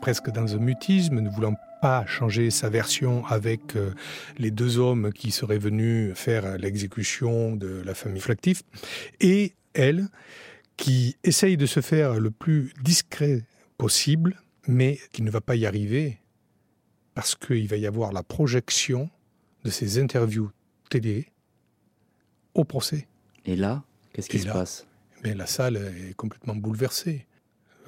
presque 0.00 0.30
dans 0.30 0.54
un 0.54 0.58
mutisme, 0.58 1.20
ne 1.20 1.28
voulant 1.28 1.56
pas 1.82 2.06
changer 2.06 2.50
sa 2.50 2.70
version 2.70 3.26
avec 3.26 3.76
euh, 3.76 3.92
les 4.38 4.50
deux 4.50 4.78
hommes 4.78 5.12
qui 5.12 5.30
seraient 5.30 5.58
venus 5.58 6.14
faire 6.14 6.56
l'exécution 6.56 7.54
de 7.54 7.82
la 7.84 7.92
famille 7.92 8.20
Flactif, 8.20 8.62
et 9.20 9.52
elle, 9.74 10.08
qui 10.78 11.16
essaye 11.22 11.58
de 11.58 11.66
se 11.66 11.80
faire 11.80 12.18
le 12.18 12.30
plus 12.30 12.72
discret 12.82 13.44
possible, 13.76 14.40
mais 14.66 14.98
qui 15.12 15.22
ne 15.22 15.30
va 15.30 15.42
pas 15.42 15.56
y 15.56 15.66
arriver, 15.66 16.18
parce 17.14 17.34
qu'il 17.34 17.68
va 17.68 17.76
y 17.76 17.86
avoir 17.86 18.12
la 18.12 18.22
projection 18.22 19.10
de 19.64 19.70
ces 19.70 19.98
interviews 19.98 20.50
télé 20.88 21.26
au 22.54 22.64
procès. 22.64 23.06
Et 23.46 23.56
là, 23.56 23.82
qu'est-ce 24.12 24.28
qui 24.28 24.38
se 24.38 24.48
passe? 24.48 24.86
mais 25.24 25.34
La 25.34 25.46
salle 25.46 25.76
est 25.76 26.14
complètement 26.14 26.54
bouleversée. 26.54 27.26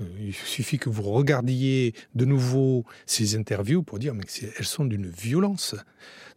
Euh, 0.01 0.05
il 0.21 0.35
suffit 0.35 0.79
que 0.79 0.89
vous 0.89 1.03
regardiez 1.03 1.95
de 2.15 2.25
nouveau 2.25 2.85
ces 3.07 3.37
interviews 3.37 3.83
pour 3.83 3.99
dire 3.99 4.15
mais 4.15 4.25
elles 4.59 4.65
sont 4.65 4.85
d'une 4.85 5.07
violence 5.07 5.77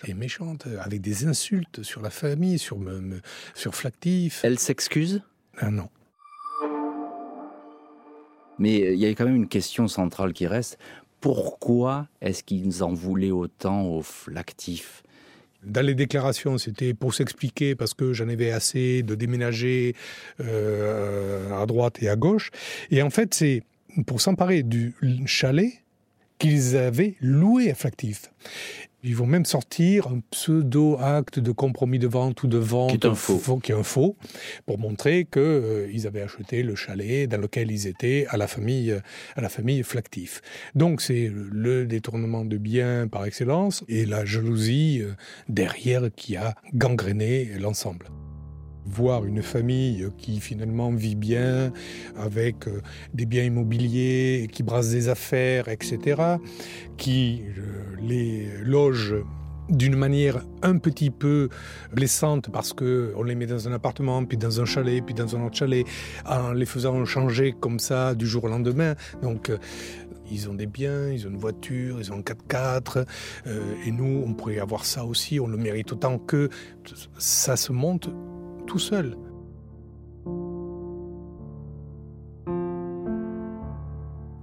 et 0.05 0.13
méchante, 0.13 0.67
avec 0.79 1.01
des 1.01 1.25
insultes 1.25 1.81
sur 1.81 2.01
la 2.01 2.11
famille, 2.11 2.59
sur, 2.59 2.77
me, 2.77 3.19
sur 3.55 3.73
Flactif. 3.73 4.41
Elle 4.43 4.59
s'excuse? 4.59 5.23
Ah 5.57 5.71
Non. 5.71 5.89
Mais 8.59 8.81
euh, 8.83 8.93
il 8.93 8.99
y 8.99 9.05
a 9.05 9.09
quand 9.09 9.25
même 9.25 9.35
une 9.35 9.47
question 9.47 9.87
centrale 9.87 10.33
qui 10.33 10.45
reste. 10.45 10.77
Pourquoi 11.19 12.07
est-ce 12.21 12.43
qu'ils 12.43 12.83
en 12.83 12.93
voulaient 12.93 13.31
autant 13.31 13.85
au 13.87 14.03
Flactif? 14.03 15.03
Dans 15.63 15.85
les 15.85 15.95
déclarations, 15.95 16.57
c'était 16.57 16.93
pour 16.93 17.13
s'expliquer 17.13 17.75
parce 17.75 17.93
que 17.93 18.13
j'en 18.13 18.29
avais 18.29 18.51
assez 18.51 19.03
de 19.03 19.15
déménager 19.15 19.95
euh, 20.39 21.51
à 21.61 21.65
droite 21.65 22.01
et 22.01 22.09
à 22.09 22.15
gauche. 22.15 22.51
Et 22.91 23.01
en 23.01 23.09
fait, 23.09 23.33
c'est 23.33 23.63
pour 24.05 24.21
s'emparer 24.21 24.63
du 24.63 24.93
chalet 25.25 25.71
qu'ils 26.37 26.77
avaient 26.77 27.15
loué 27.19 27.71
à 27.71 27.75
Flactif. 27.75 28.31
Ils 29.03 29.15
vont 29.15 29.27
même 29.27 29.45
sortir 29.45 30.07
un 30.07 30.21
pseudo-acte 30.31 31.39
de 31.39 31.51
compromis 31.51 31.99
de 31.99 32.07
vente 32.07 32.41
ou 32.43 32.47
de 32.47 32.57
vente 32.57 32.89
qui 32.89 32.95
est 32.95 33.05
un 33.05 33.13
faux, 33.13 33.57
qui 33.57 33.71
est 33.71 33.75
un 33.75 33.83
faux 33.83 34.15
pour 34.65 34.79
montrer 34.79 35.25
qu'ils 35.25 35.41
euh, 35.41 36.05
avaient 36.07 36.23
acheté 36.23 36.63
le 36.63 36.75
chalet 36.75 37.29
dans 37.29 37.39
lequel 37.39 37.71
ils 37.71 37.87
étaient 37.87 38.25
à 38.29 38.37
la 38.37 38.47
famille, 38.47 38.99
à 39.35 39.41
la 39.41 39.49
famille 39.49 39.83
Flactif. 39.83 40.41
Donc 40.73 41.01
c'est 41.01 41.31
le 41.31 41.85
détournement 41.85 42.43
de 42.43 42.57
biens 42.57 43.07
par 43.07 43.25
excellence 43.25 43.83
et 43.87 44.05
la 44.05 44.25
jalousie 44.25 45.01
euh, 45.03 45.13
derrière 45.47 46.09
qui 46.15 46.35
a 46.35 46.55
gangréné 46.73 47.51
l'ensemble 47.59 48.07
voir 48.89 49.25
une 49.25 49.41
famille 49.41 50.07
qui 50.17 50.39
finalement 50.39 50.91
vit 50.91 51.15
bien, 51.15 51.71
avec 52.17 52.67
euh, 52.67 52.81
des 53.13 53.25
biens 53.25 53.43
immobiliers, 53.43 54.47
qui 54.51 54.63
brasse 54.63 54.89
des 54.89 55.09
affaires, 55.09 55.67
etc., 55.67 56.21
qui 56.97 57.43
euh, 57.57 57.95
les 58.01 58.47
loge 58.63 59.15
d'une 59.69 59.97
manière 59.97 60.45
un 60.61 60.77
petit 60.77 61.09
peu 61.09 61.49
blessante 61.93 62.49
parce 62.49 62.71
que 62.71 63.11
on 63.17 63.23
les 63.23 63.35
met 63.35 63.47
dans 63.47 63.67
un 63.67 63.73
appartement, 63.73 64.23
puis 64.23 64.37
dans 64.37 64.61
un 64.61 64.65
chalet, 64.65 65.03
puis 65.05 65.13
dans 65.13 65.35
un 65.35 65.45
autre 65.45 65.57
chalet, 65.57 65.85
en 66.25 66.53
les 66.53 66.65
faisant 66.65 67.03
changer 67.03 67.53
comme 67.59 67.79
ça 67.79 68.15
du 68.15 68.25
jour 68.25 68.45
au 68.45 68.47
lendemain. 68.47 68.95
Donc 69.21 69.49
euh, 69.49 69.57
ils 70.31 70.49
ont 70.49 70.53
des 70.53 70.67
biens, 70.67 71.09
ils 71.09 71.27
ont 71.27 71.31
une 71.31 71.37
voiture, 71.37 71.97
ils 71.99 72.11
ont 72.13 72.17
un 72.17 72.21
4x4, 72.21 73.05
et 73.85 73.91
nous, 73.91 74.23
on 74.25 74.33
pourrait 74.33 74.59
avoir 74.59 74.83
ça 74.83 75.05
aussi, 75.05 75.39
on 75.39 75.47
le 75.47 75.55
mérite 75.55 75.93
autant 75.93 76.17
que 76.17 76.49
ça 77.17 77.55
se 77.55 77.71
monte 77.71 78.09
tout 78.67 78.79
seul. 78.79 79.17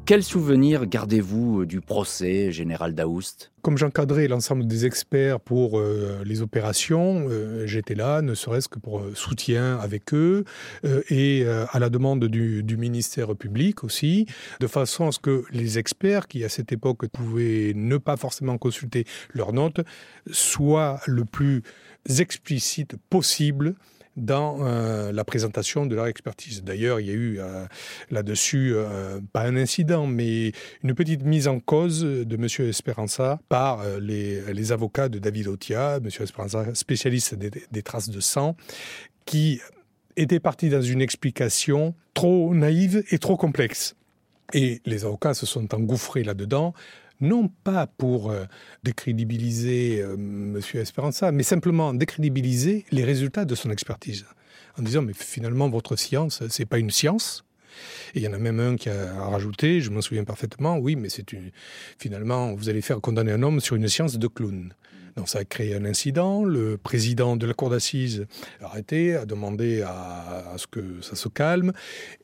Quel 0.06 0.22
souvenir 0.22 0.84
gardez-vous 0.84 1.62
euh, 1.62 1.66
du 1.66 1.80
procès 1.80 2.52
général 2.52 2.94
Daoust? 2.94 3.52
Comme 3.62 3.78
j'encadrais 3.78 4.28
l'ensemble 4.28 4.66
des 4.66 4.84
experts 4.84 5.40
pour 5.40 5.78
euh, 5.78 6.22
les 6.26 6.42
opérations, 6.42 7.24
euh, 7.30 7.66
j'étais 7.66 7.94
là, 7.94 8.20
ne 8.20 8.34
serait-ce 8.34 8.68
que 8.68 8.78
pour 8.78 9.02
soutien 9.14 9.78
avec 9.78 10.12
eux 10.12 10.44
et 11.08 11.46
à 11.46 11.78
la 11.78 11.88
demande 11.88 12.26
du, 12.26 12.62
du, 12.62 12.76
ministère 12.76 13.34
public 13.34 13.82
aussi, 13.82 14.26
de 14.60 14.66
façon 14.66 15.08
à 15.08 15.12
ce 15.12 15.18
que 15.18 15.44
les 15.52 15.78
experts 15.78 16.28
qui 16.28 16.44
à 16.44 16.50
cette 16.50 16.70
époque 16.70 17.06
pouvaient 17.08 17.72
ne 17.74 17.96
pas 17.96 18.18
forcément 18.18 18.58
consulter 18.58 19.06
leurs 19.32 19.54
notes 19.54 19.80
soient 20.30 21.00
le 21.06 21.24
plus 21.24 21.62
explicite 22.20 22.96
possible 23.08 23.74
dans 24.16 24.58
euh, 24.60 25.12
la 25.12 25.24
présentation 25.24 25.86
de 25.86 25.94
leur 25.94 26.06
expertise. 26.06 26.62
D'ailleurs, 26.62 27.00
il 27.00 27.06
y 27.06 27.10
a 27.10 27.14
eu 27.14 27.38
euh, 27.38 27.66
là-dessus, 28.10 28.72
euh, 28.74 29.20
pas 29.32 29.42
un 29.42 29.56
incident, 29.56 30.06
mais 30.06 30.52
une 30.82 30.94
petite 30.94 31.24
mise 31.24 31.48
en 31.48 31.60
cause 31.60 32.02
de 32.02 32.36
M. 32.36 32.68
Esperanza 32.68 33.40
par 33.48 33.84
les, 34.00 34.72
avocats 34.72 35.08
de 35.08 35.18
David 35.18 35.48
Otia, 35.48 35.96
M. 35.96 36.08
Esperanza, 36.20 36.74
spécialiste 36.74 37.34
des, 37.34 37.82
traces 37.82 38.08
de 38.08 38.20
sang, 38.20 38.56
qui 39.26 39.60
était 40.16 40.40
parti 40.40 40.68
dans 40.68 40.82
une 40.82 41.02
explication 41.02 41.94
trop 42.14 42.54
naïve 42.54 43.04
et 43.10 43.18
trop 43.18 43.36
complexe. 43.36 43.94
Et 44.52 44.80
les 44.84 45.04
avocats 45.04 45.34
se 45.34 45.46
sont 45.46 45.74
engouffrés 45.74 46.22
là-dedans 46.22 46.74
non 47.20 47.48
pas 47.48 47.86
pour 47.86 48.30
euh, 48.30 48.44
décrédibiliser 48.82 50.00
euh, 50.02 50.14
M. 50.14 50.60
Esperanza, 50.74 51.32
mais 51.32 51.42
simplement 51.42 51.94
décrédibiliser 51.94 52.84
les 52.90 53.04
résultats 53.04 53.44
de 53.44 53.54
son 53.54 53.70
expertise. 53.70 54.26
En 54.78 54.82
disant, 54.82 55.02
mais 55.02 55.12
finalement, 55.14 55.68
votre 55.68 55.96
science, 55.96 56.42
c'est 56.48 56.66
pas 56.66 56.78
une 56.78 56.90
science. 56.90 57.44
Et 58.14 58.20
il 58.20 58.22
y 58.22 58.28
en 58.28 58.32
a 58.32 58.38
même 58.38 58.60
un 58.60 58.76
qui 58.76 58.88
a 58.88 59.28
rajouté, 59.28 59.80
je 59.80 59.90
m'en 59.90 60.00
souviens 60.00 60.24
parfaitement, 60.24 60.78
oui, 60.78 60.96
mais 60.96 61.08
c'est 61.08 61.24
finalement, 61.98 62.54
vous 62.54 62.68
allez 62.68 62.82
faire 62.82 63.00
condamner 63.00 63.32
un 63.32 63.42
homme 63.42 63.60
sur 63.60 63.76
une 63.76 63.88
science 63.88 64.18
de 64.18 64.26
clown. 64.28 64.72
Donc 65.16 65.28
ça 65.28 65.40
a 65.40 65.44
créé 65.44 65.74
un 65.74 65.84
incident. 65.84 66.44
Le 66.44 66.76
président 66.76 67.36
de 67.36 67.46
la 67.46 67.54
cour 67.54 67.70
d'assises 67.70 68.26
a 68.60 68.66
arrêté, 68.66 69.14
a 69.14 69.26
demandé 69.26 69.82
à, 69.82 70.54
ce 70.56 70.66
que 70.66 71.00
ça 71.02 71.14
se 71.14 71.28
calme. 71.28 71.72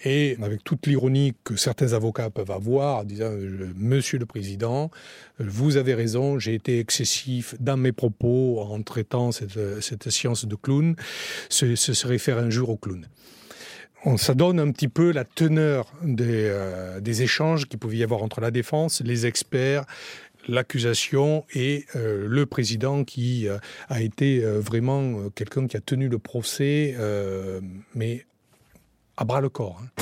Et 0.04 0.36
avec 0.42 0.64
toute 0.64 0.86
l'ironie 0.86 1.34
que 1.44 1.56
certains 1.56 1.92
avocats 1.92 2.30
peuvent 2.30 2.50
avoir, 2.50 2.98
en 2.98 3.04
disant 3.04 3.30
Monsieur 3.76 4.18
le 4.18 4.26
Président, 4.26 4.90
vous 5.38 5.76
avez 5.76 5.94
raison, 5.94 6.38
j'ai 6.38 6.54
été 6.54 6.78
excessif 6.80 7.54
dans 7.60 7.76
mes 7.76 7.92
propos 7.92 8.60
en 8.60 8.82
traitant 8.82 9.30
cette, 9.32 10.10
science 10.10 10.44
de 10.46 10.56
clown. 10.56 10.96
Ce, 11.48 11.76
ce 11.76 11.94
serait 11.94 12.18
faire 12.18 12.38
un 12.38 12.50
jour 12.50 12.70
au 12.70 12.76
clown. 12.76 13.06
on, 14.04 14.16
ça 14.16 14.34
donne 14.34 14.58
un 14.58 14.70
petit 14.72 14.88
peu 14.88 15.12
la 15.12 15.24
teneur 15.24 15.92
des, 16.02 16.48
euh, 16.50 17.00
des 17.00 17.22
échanges 17.22 17.66
qu'il 17.66 17.78
pouvait 17.78 17.98
y 17.98 18.02
avoir 18.02 18.22
entre 18.22 18.40
la 18.40 18.50
défense, 18.50 19.00
les 19.02 19.26
experts, 19.26 19.84
l'accusation 20.48 21.44
et 21.54 21.86
euh, 21.96 22.26
le 22.28 22.46
président 22.46 23.04
qui 23.04 23.48
euh, 23.48 23.58
a 23.88 24.00
été 24.00 24.40
vraiment 24.40 25.30
quelqu'un 25.34 25.66
qui 25.66 25.76
a 25.76 25.80
tenu 25.80 26.08
le 26.08 26.18
procès, 26.18 26.96
mais 27.94 28.24
à 29.16 29.24
bras 29.24 29.40
le 29.40 29.48
corps. 29.48 29.80
Hein. 29.82 30.00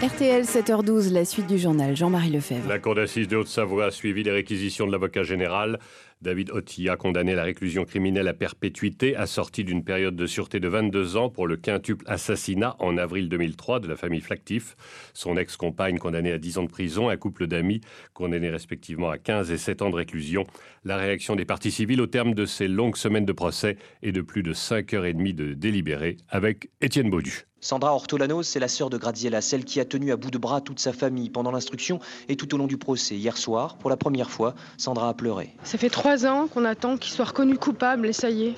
RTL 0.00 0.44
7h12, 0.44 1.12
la 1.12 1.24
suite 1.24 1.48
du 1.48 1.58
journal. 1.58 1.96
Jean-Marie 1.96 2.30
Lefebvre. 2.30 2.68
La 2.68 2.78
Cour 2.78 2.94
d'assises 2.94 3.26
de 3.26 3.36
Haute-Savoie 3.36 3.86
a 3.86 3.90
suivi 3.90 4.22
les 4.22 4.30
réquisitions 4.30 4.86
de 4.86 4.92
l'avocat 4.92 5.24
général. 5.24 5.80
David 6.20 6.50
Otti 6.50 6.88
a 6.88 6.96
condamné 6.96 7.36
la 7.36 7.44
réclusion 7.44 7.84
criminelle 7.84 8.26
à 8.26 8.34
perpétuité, 8.34 9.14
assortie 9.14 9.62
d'une 9.62 9.84
période 9.84 10.16
de 10.16 10.26
sûreté 10.26 10.58
de 10.58 10.66
22 10.66 11.16
ans 11.16 11.30
pour 11.30 11.46
le 11.46 11.56
quintuple 11.56 12.04
assassinat 12.08 12.74
en 12.80 12.98
avril 12.98 13.28
2003 13.28 13.78
de 13.78 13.86
la 13.86 13.94
famille 13.94 14.20
Flactif. 14.20 14.76
Son 15.14 15.36
ex-compagne 15.36 15.98
condamnée 15.98 16.32
à 16.32 16.38
10 16.38 16.58
ans 16.58 16.64
de 16.64 16.70
prison, 16.70 17.08
un 17.08 17.16
couple 17.16 17.46
d'amis 17.46 17.82
condamnés 18.14 18.50
respectivement 18.50 19.10
à 19.10 19.18
15 19.18 19.52
et 19.52 19.58
7 19.58 19.82
ans 19.82 19.90
de 19.90 19.96
réclusion. 19.96 20.44
La 20.84 20.96
réaction 20.96 21.36
des 21.36 21.44
parties 21.44 21.70
civiles 21.70 22.00
au 22.00 22.08
terme 22.08 22.34
de 22.34 22.46
ces 22.46 22.66
longues 22.66 22.96
semaines 22.96 23.26
de 23.26 23.32
procès 23.32 23.76
et 24.02 24.10
de 24.10 24.20
plus 24.20 24.42
de 24.42 24.52
5 24.52 24.94
heures 24.94 25.04
et 25.04 25.14
demie 25.14 25.34
de 25.34 25.54
délibéré 25.54 26.16
avec 26.28 26.70
Étienne 26.80 27.10
Baudu. 27.10 27.47
Sandra 27.60 27.92
Ortolano, 27.92 28.44
c'est 28.44 28.60
la 28.60 28.68
sœur 28.68 28.88
de 28.88 28.96
Graziella, 28.98 29.40
celle 29.40 29.64
qui 29.64 29.80
a 29.80 29.84
tenu 29.84 30.12
à 30.12 30.16
bout 30.16 30.30
de 30.30 30.38
bras 30.38 30.60
toute 30.60 30.78
sa 30.78 30.92
famille 30.92 31.28
pendant 31.28 31.50
l'instruction 31.50 31.98
et 32.28 32.36
tout 32.36 32.54
au 32.54 32.58
long 32.58 32.68
du 32.68 32.76
procès. 32.76 33.16
Hier 33.16 33.36
soir, 33.36 33.76
pour 33.78 33.90
la 33.90 33.96
première 33.96 34.30
fois, 34.30 34.54
Sandra 34.76 35.08
a 35.08 35.14
pleuré. 35.14 35.56
Ça 35.64 35.76
fait 35.76 35.90
trois 35.90 36.24
ans 36.24 36.46
qu'on 36.46 36.64
attend 36.64 36.96
qu'il 36.96 37.12
soit 37.12 37.24
reconnu 37.24 37.58
coupable 37.58 38.06
et 38.06 38.12
ça 38.12 38.30
y 38.30 38.44
est. 38.44 38.54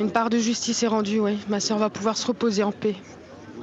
Une 0.00 0.10
part 0.10 0.28
de 0.28 0.36
justice 0.36 0.82
est 0.82 0.86
rendue, 0.86 1.18
oui. 1.18 1.38
Ma 1.48 1.60
sœur 1.60 1.78
va 1.78 1.88
pouvoir 1.88 2.18
se 2.18 2.26
reposer 2.26 2.62
en 2.62 2.72
paix. 2.72 2.96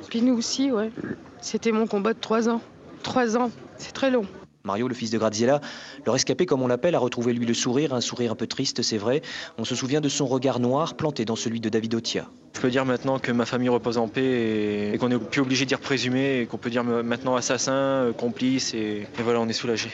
Puis 0.09 0.23
nous 0.23 0.35
aussi, 0.35 0.71
ouais. 0.71 0.91
C'était 1.39 1.71
mon 1.71 1.85
combat 1.85 2.13
de 2.13 2.19
trois 2.19 2.49
ans. 2.49 2.61
Trois 3.03 3.37
ans, 3.37 3.51
c'est 3.77 3.91
très 3.91 4.09
long. 4.09 4.25
Mario, 4.65 4.87
le 4.87 4.95
fils 4.95 5.11
de 5.11 5.17
Graziella, 5.17 5.59
le 6.05 6.11
rescapé 6.11 6.45
comme 6.45 6.61
on 6.61 6.67
l'appelle, 6.67 6.95
a 6.95 6.99
retrouvé 6.99 7.33
lui 7.33 7.45
le 7.45 7.53
sourire, 7.53 7.93
un 7.93 7.99
sourire 7.99 8.31
un 8.31 8.35
peu 8.35 8.47
triste, 8.47 8.81
c'est 8.81 8.97
vrai. 8.97 9.21
On 9.57 9.65
se 9.65 9.75
souvient 9.75 9.99
de 9.99 10.07
son 10.07 10.25
regard 10.25 10.61
noir 10.61 10.95
planté 10.95 11.25
dans 11.25 11.35
celui 11.35 11.59
de 11.59 11.67
David 11.67 11.95
Otia. 11.95 12.29
Je 12.55 12.61
peux 12.61 12.69
dire 12.69 12.85
maintenant 12.85 13.19
que 13.19 13.33
ma 13.33 13.45
famille 13.45 13.67
repose 13.67 13.97
en 13.97 14.07
paix 14.07 14.93
et, 14.93 14.97
qu'on 14.97 15.09
n'est 15.09 15.19
plus 15.19 15.41
obligé 15.41 15.65
de 15.65 15.67
dire 15.67 15.81
présumé 15.81 16.39
et 16.39 16.45
qu'on 16.45 16.57
peut 16.57 16.69
dire 16.69 16.85
maintenant 16.85 17.35
assassin, 17.35 18.13
complice 18.17 18.73
et, 18.73 19.05
et 19.19 19.21
voilà, 19.21 19.41
on 19.41 19.49
est 19.49 19.53
soulagé. 19.53 19.89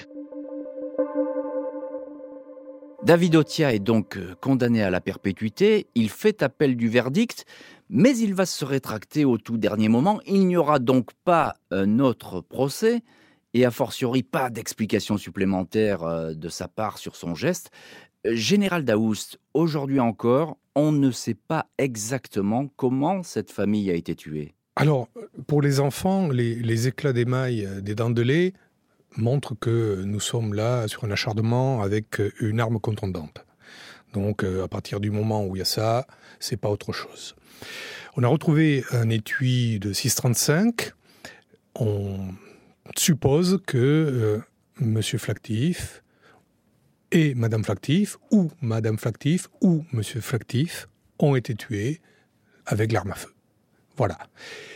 David 3.01 3.37
Otia 3.37 3.73
est 3.73 3.79
donc 3.79 4.17
euh, 4.17 4.35
condamné 4.39 4.83
à 4.83 4.91
la 4.91 5.01
perpétuité, 5.01 5.87
il 5.95 6.11
fait 6.11 6.43
appel 6.43 6.75
du 6.75 6.89
verdict, 6.89 7.45
mais 7.89 8.15
il 8.15 8.35
va 8.35 8.45
se 8.45 8.63
rétracter 8.65 9.25
au 9.25 9.39
tout 9.39 9.57
dernier 9.57 9.89
moment. 9.89 10.19
Il 10.27 10.45
n'y 10.45 10.57
aura 10.57 10.77
donc 10.77 11.09
pas 11.25 11.55
un 11.71 11.97
autre 11.97 12.41
procès 12.41 13.01
et 13.53 13.65
a 13.65 13.71
fortiori 13.71 14.23
pas 14.23 14.49
d'explication 14.49 15.17
supplémentaire 15.17 16.03
euh, 16.03 16.33
de 16.33 16.49
sa 16.49 16.67
part 16.67 16.97
sur 16.97 17.15
son 17.15 17.35
geste. 17.35 17.71
Euh, 18.25 18.35
Général 18.35 18.85
Daoust, 18.85 19.39
aujourd'hui 19.53 19.99
encore, 19.99 20.57
on 20.75 20.91
ne 20.91 21.11
sait 21.11 21.35
pas 21.35 21.67
exactement 21.77 22.67
comment 22.75 23.23
cette 23.23 23.51
famille 23.51 23.89
a 23.89 23.95
été 23.95 24.15
tuée. 24.15 24.53
Alors, 24.75 25.09
pour 25.47 25.61
les 25.61 25.79
enfants, 25.79 26.29
les, 26.29 26.87
éclats 26.87 27.13
d'émail 27.13 27.65
euh, 27.65 27.81
des 27.81 27.95
dents 27.95 28.09
de 28.09 28.21
lait 28.21 28.53
montrent 29.17 29.55
que 29.55 30.03
nous 30.05 30.19
sommes 30.19 30.53
là 30.53 30.87
sur 30.87 31.03
un 31.03 31.11
acharnement 31.11 31.81
avec 31.81 32.21
une 32.39 32.59
arme 32.59 32.79
contondante. 32.79 33.43
Donc, 34.13 34.43
à 34.43 34.67
partir 34.67 34.99
du 34.99 35.09
moment 35.09 35.45
où 35.45 35.55
il 35.55 35.59
y 35.59 35.61
a 35.63 35.65
ça, 35.65 36.05
c'est 36.39 36.57
pas 36.57 36.69
autre 36.69 36.93
chose. 36.93 37.35
On 38.15 38.23
a 38.23 38.27
retrouvé 38.27 38.83
un 38.91 39.09
étui 39.09 39.79
de 39.79 39.93
635. 39.93 40.91
On 41.75 42.29
suppose 42.95 43.61
que 43.65 43.77
euh, 43.77 44.41
Monsieur 44.79 45.17
Flactif 45.17 46.03
et 47.11 47.33
Madame 47.35 47.63
Flactif, 47.63 48.17
ou 48.31 48.51
Madame 48.61 48.97
Flactif, 48.97 49.47
ou 49.61 49.83
Monsieur 49.91 50.21
Flactif, 50.21 50.87
ont 51.17 51.35
été 51.35 51.55
tués 51.55 52.01
avec 52.65 52.91
l'arme 52.91 53.11
à 53.11 53.15
feu. 53.15 53.33
Voilà. 53.97 54.17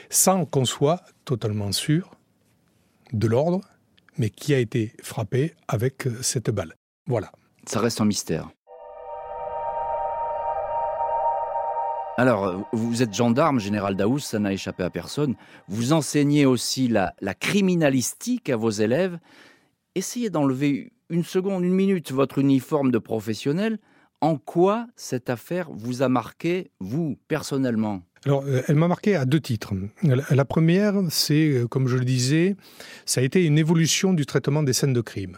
Sans 0.09 0.45
qu'on 0.45 0.65
soit 0.65 1.03
totalement 1.25 1.71
sûr 1.71 2.15
de 3.13 3.27
l'ordre, 3.27 3.61
mais 4.17 4.29
qui 4.29 4.53
a 4.53 4.59
été 4.59 4.93
frappé 5.01 5.53
avec 5.67 6.07
cette 6.21 6.49
balle. 6.49 6.75
Voilà. 7.07 7.31
Ça 7.65 7.79
reste 7.79 8.01
un 8.01 8.05
mystère. 8.05 8.49
Alors, 12.15 12.45
euh, 12.45 12.57
vous 12.73 13.01
êtes 13.01 13.13
gendarme, 13.13 13.59
général 13.59 13.95
Daous, 13.95 14.19
ça 14.19 14.37
n'a 14.37 14.53
échappé 14.53 14.83
à 14.83 14.91
personne. 14.91 15.35
Vous 15.67 15.93
enseignez 15.93 16.45
aussi 16.45 16.87
la, 16.87 17.13
criminalistique 17.39 18.49
à 18.51 18.55
vos 18.55 18.69
élèves. 18.69 19.17
Essayez 19.95 20.29
d'enlever 20.29 20.91
une 21.09 21.23
seconde, 21.23 21.63
une 21.63 21.73
minute 21.73 22.11
votre 22.11 22.37
uniforme 22.37 22.91
de 22.91 22.99
professionnel. 22.99 23.79
En 24.21 24.37
quoi 24.37 24.87
cette 24.95 25.29
affaire 25.29 25.69
vous 25.71 26.03
a 26.03 26.09
marqué, 26.09 26.69
vous, 26.79 27.17
personnellement? 27.27 28.03
Alors, 28.25 28.43
euh, 28.45 28.61
elle 28.67 28.75
m'a 28.75 28.87
marqué 28.87 29.15
à 29.15 29.25
deux 29.25 29.41
titres. 29.41 29.73
La 30.03 30.45
première, 30.45 30.93
c'est, 31.09 31.49
euh, 31.49 31.67
comme 31.67 31.87
je 31.87 31.97
le 31.97 32.05
disais, 32.05 32.55
ça 33.05 33.21
a 33.21 33.23
été 33.23 33.43
une 33.43 33.57
évolution 33.57 34.13
du 34.13 34.27
traitement 34.27 34.61
des 34.61 34.73
scènes 34.73 34.93
de 34.93 35.01
crime 35.01 35.37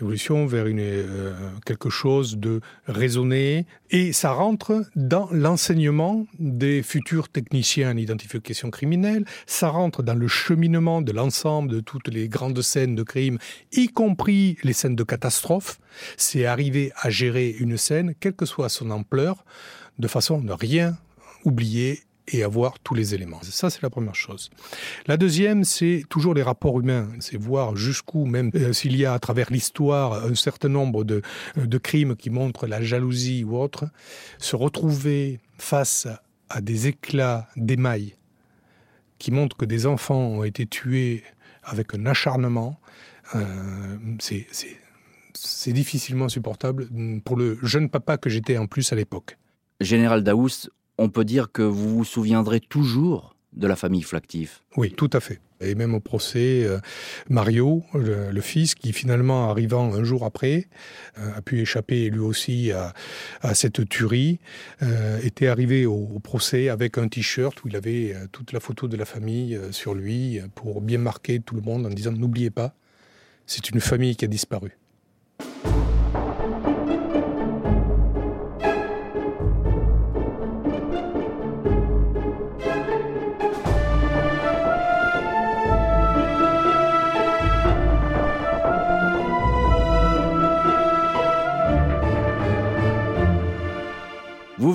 évolution 0.00 0.46
vers 0.46 0.66
une, 0.66 0.80
euh, 0.80 1.34
quelque 1.64 1.90
chose 1.90 2.38
de 2.38 2.60
raisonné. 2.86 3.66
Et 3.90 4.12
ça 4.12 4.32
rentre 4.32 4.84
dans 4.96 5.28
l'enseignement 5.32 6.26
des 6.38 6.82
futurs 6.82 7.28
techniciens 7.28 7.92
en 7.92 7.96
identification 7.96 8.70
criminelle. 8.70 9.24
Ça 9.46 9.68
rentre 9.68 10.02
dans 10.02 10.14
le 10.14 10.28
cheminement 10.28 11.02
de 11.02 11.12
l'ensemble 11.12 11.70
de 11.70 11.80
toutes 11.80 12.08
les 12.08 12.28
grandes 12.28 12.60
scènes 12.62 12.94
de 12.94 13.02
crime, 13.02 13.38
y 13.72 13.88
compris 13.88 14.56
les 14.62 14.72
scènes 14.72 14.96
de 14.96 15.04
catastrophe. 15.04 15.78
C'est 16.16 16.46
arriver 16.46 16.92
à 16.96 17.10
gérer 17.10 17.50
une 17.50 17.76
scène, 17.76 18.14
quelle 18.20 18.34
que 18.34 18.46
soit 18.46 18.68
son 18.68 18.90
ampleur, 18.90 19.44
de 19.98 20.08
façon 20.08 20.40
à 20.40 20.42
ne 20.42 20.52
rien 20.52 20.96
oublier 21.44 22.00
et 22.32 22.42
avoir 22.42 22.78
tous 22.78 22.94
les 22.94 23.14
éléments. 23.14 23.40
Ça, 23.42 23.70
c'est 23.70 23.82
la 23.82 23.90
première 23.90 24.14
chose. 24.14 24.50
La 25.06 25.16
deuxième, 25.16 25.64
c'est 25.64 26.04
toujours 26.08 26.34
les 26.34 26.42
rapports 26.42 26.78
humains. 26.80 27.08
C'est 27.20 27.36
voir 27.36 27.76
jusqu'où, 27.76 28.26
même 28.26 28.50
euh, 28.54 28.72
s'il 28.72 28.96
y 28.96 29.04
a 29.04 29.12
à 29.12 29.18
travers 29.18 29.50
l'histoire 29.50 30.24
un 30.24 30.34
certain 30.34 30.68
nombre 30.68 31.04
de, 31.04 31.22
de 31.56 31.78
crimes 31.78 32.16
qui 32.16 32.30
montrent 32.30 32.66
la 32.66 32.82
jalousie 32.82 33.44
ou 33.44 33.56
autre, 33.56 33.86
se 34.38 34.56
retrouver 34.56 35.40
face 35.58 36.08
à 36.48 36.60
des 36.60 36.86
éclats 36.86 37.48
d'émail 37.56 38.14
qui 39.18 39.30
montrent 39.30 39.56
que 39.56 39.64
des 39.64 39.86
enfants 39.86 40.20
ont 40.20 40.44
été 40.44 40.66
tués 40.66 41.24
avec 41.64 41.94
un 41.94 42.06
acharnement, 42.06 42.80
euh, 43.34 43.96
c'est 44.20 45.72
difficilement 45.72 46.28
supportable 46.28 46.88
pour 47.24 47.36
le 47.36 47.58
jeune 47.62 47.90
papa 47.90 48.16
que 48.16 48.30
j'étais 48.30 48.56
en 48.56 48.66
plus 48.66 48.92
à 48.92 48.96
l'époque. 48.96 49.36
Général 49.80 50.24
Daous, 50.24 50.70
on 50.98 51.08
peut 51.08 51.24
dire 51.24 51.50
que 51.52 51.62
vous 51.62 51.96
vous 51.96 52.04
souviendrez 52.04 52.60
toujours 52.60 53.34
de 53.54 53.66
la 53.66 53.76
famille 53.76 54.02
Flactif. 54.02 54.62
Oui, 54.76 54.92
tout 54.92 55.10
à 55.12 55.20
fait. 55.20 55.40
Et 55.60 55.74
même 55.74 55.94
au 55.94 56.00
procès, 56.00 56.64
euh, 56.64 56.78
Mario, 57.28 57.82
le, 57.94 58.40
fils, 58.40 58.74
qui 58.74 58.92
finalement, 58.92 59.50
arrivant 59.50 59.92
un 59.92 60.04
jour 60.04 60.24
après, 60.24 60.68
euh, 61.18 61.34
a 61.34 61.42
pu 61.42 61.60
échapper 61.60 62.10
lui 62.10 62.20
aussi 62.20 62.70
à, 62.72 62.94
cette 63.54 63.88
tuerie, 63.88 64.38
euh, 64.82 65.18
était 65.22 65.48
arrivé 65.48 65.86
au, 65.86 66.08
au, 66.14 66.20
procès 66.20 66.68
avec 66.68 66.98
un 66.98 67.08
t-shirt 67.08 67.64
où 67.64 67.68
il 67.68 67.76
avait 67.76 68.14
toute 68.30 68.52
la 68.52 68.60
photo 68.60 68.86
de 68.86 68.96
la 68.96 69.04
famille 69.04 69.58
sur 69.72 69.94
lui 69.94 70.40
pour 70.54 70.80
bien 70.80 70.98
marquer 70.98 71.40
tout 71.40 71.56
le 71.56 71.62
monde 71.62 71.86
en 71.86 71.90
disant 71.90 72.12
n'oubliez 72.12 72.50
pas, 72.50 72.74
c'est 73.46 73.70
une 73.70 73.80
famille 73.80 74.14
qui 74.14 74.24
a 74.24 74.28
disparu. 74.28 74.76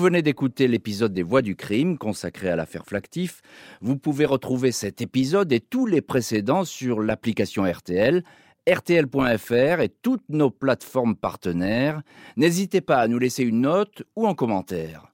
Venez 0.04 0.20
d'écouter 0.20 0.68
l'épisode 0.68 1.14
des 1.14 1.22
Voix 1.22 1.40
du 1.40 1.56
crime 1.56 1.96
consacré 1.96 2.50
à 2.50 2.56
l'affaire 2.56 2.84
Flactif. 2.84 3.40
Vous 3.80 3.96
pouvez 3.96 4.26
retrouver 4.26 4.70
cet 4.70 5.00
épisode 5.00 5.50
et 5.50 5.60
tous 5.60 5.86
les 5.86 6.02
précédents 6.02 6.66
sur 6.66 7.00
l'application 7.00 7.64
RTL, 7.64 8.22
rtl.fr 8.68 9.80
et 9.80 9.88
toutes 10.02 10.28
nos 10.28 10.50
plateformes 10.50 11.16
partenaires. 11.16 12.02
N'hésitez 12.36 12.82
pas 12.82 12.98
à 12.98 13.08
nous 13.08 13.18
laisser 13.18 13.44
une 13.44 13.62
note 13.62 14.02
ou 14.14 14.26
un 14.26 14.34
commentaire. 14.34 15.10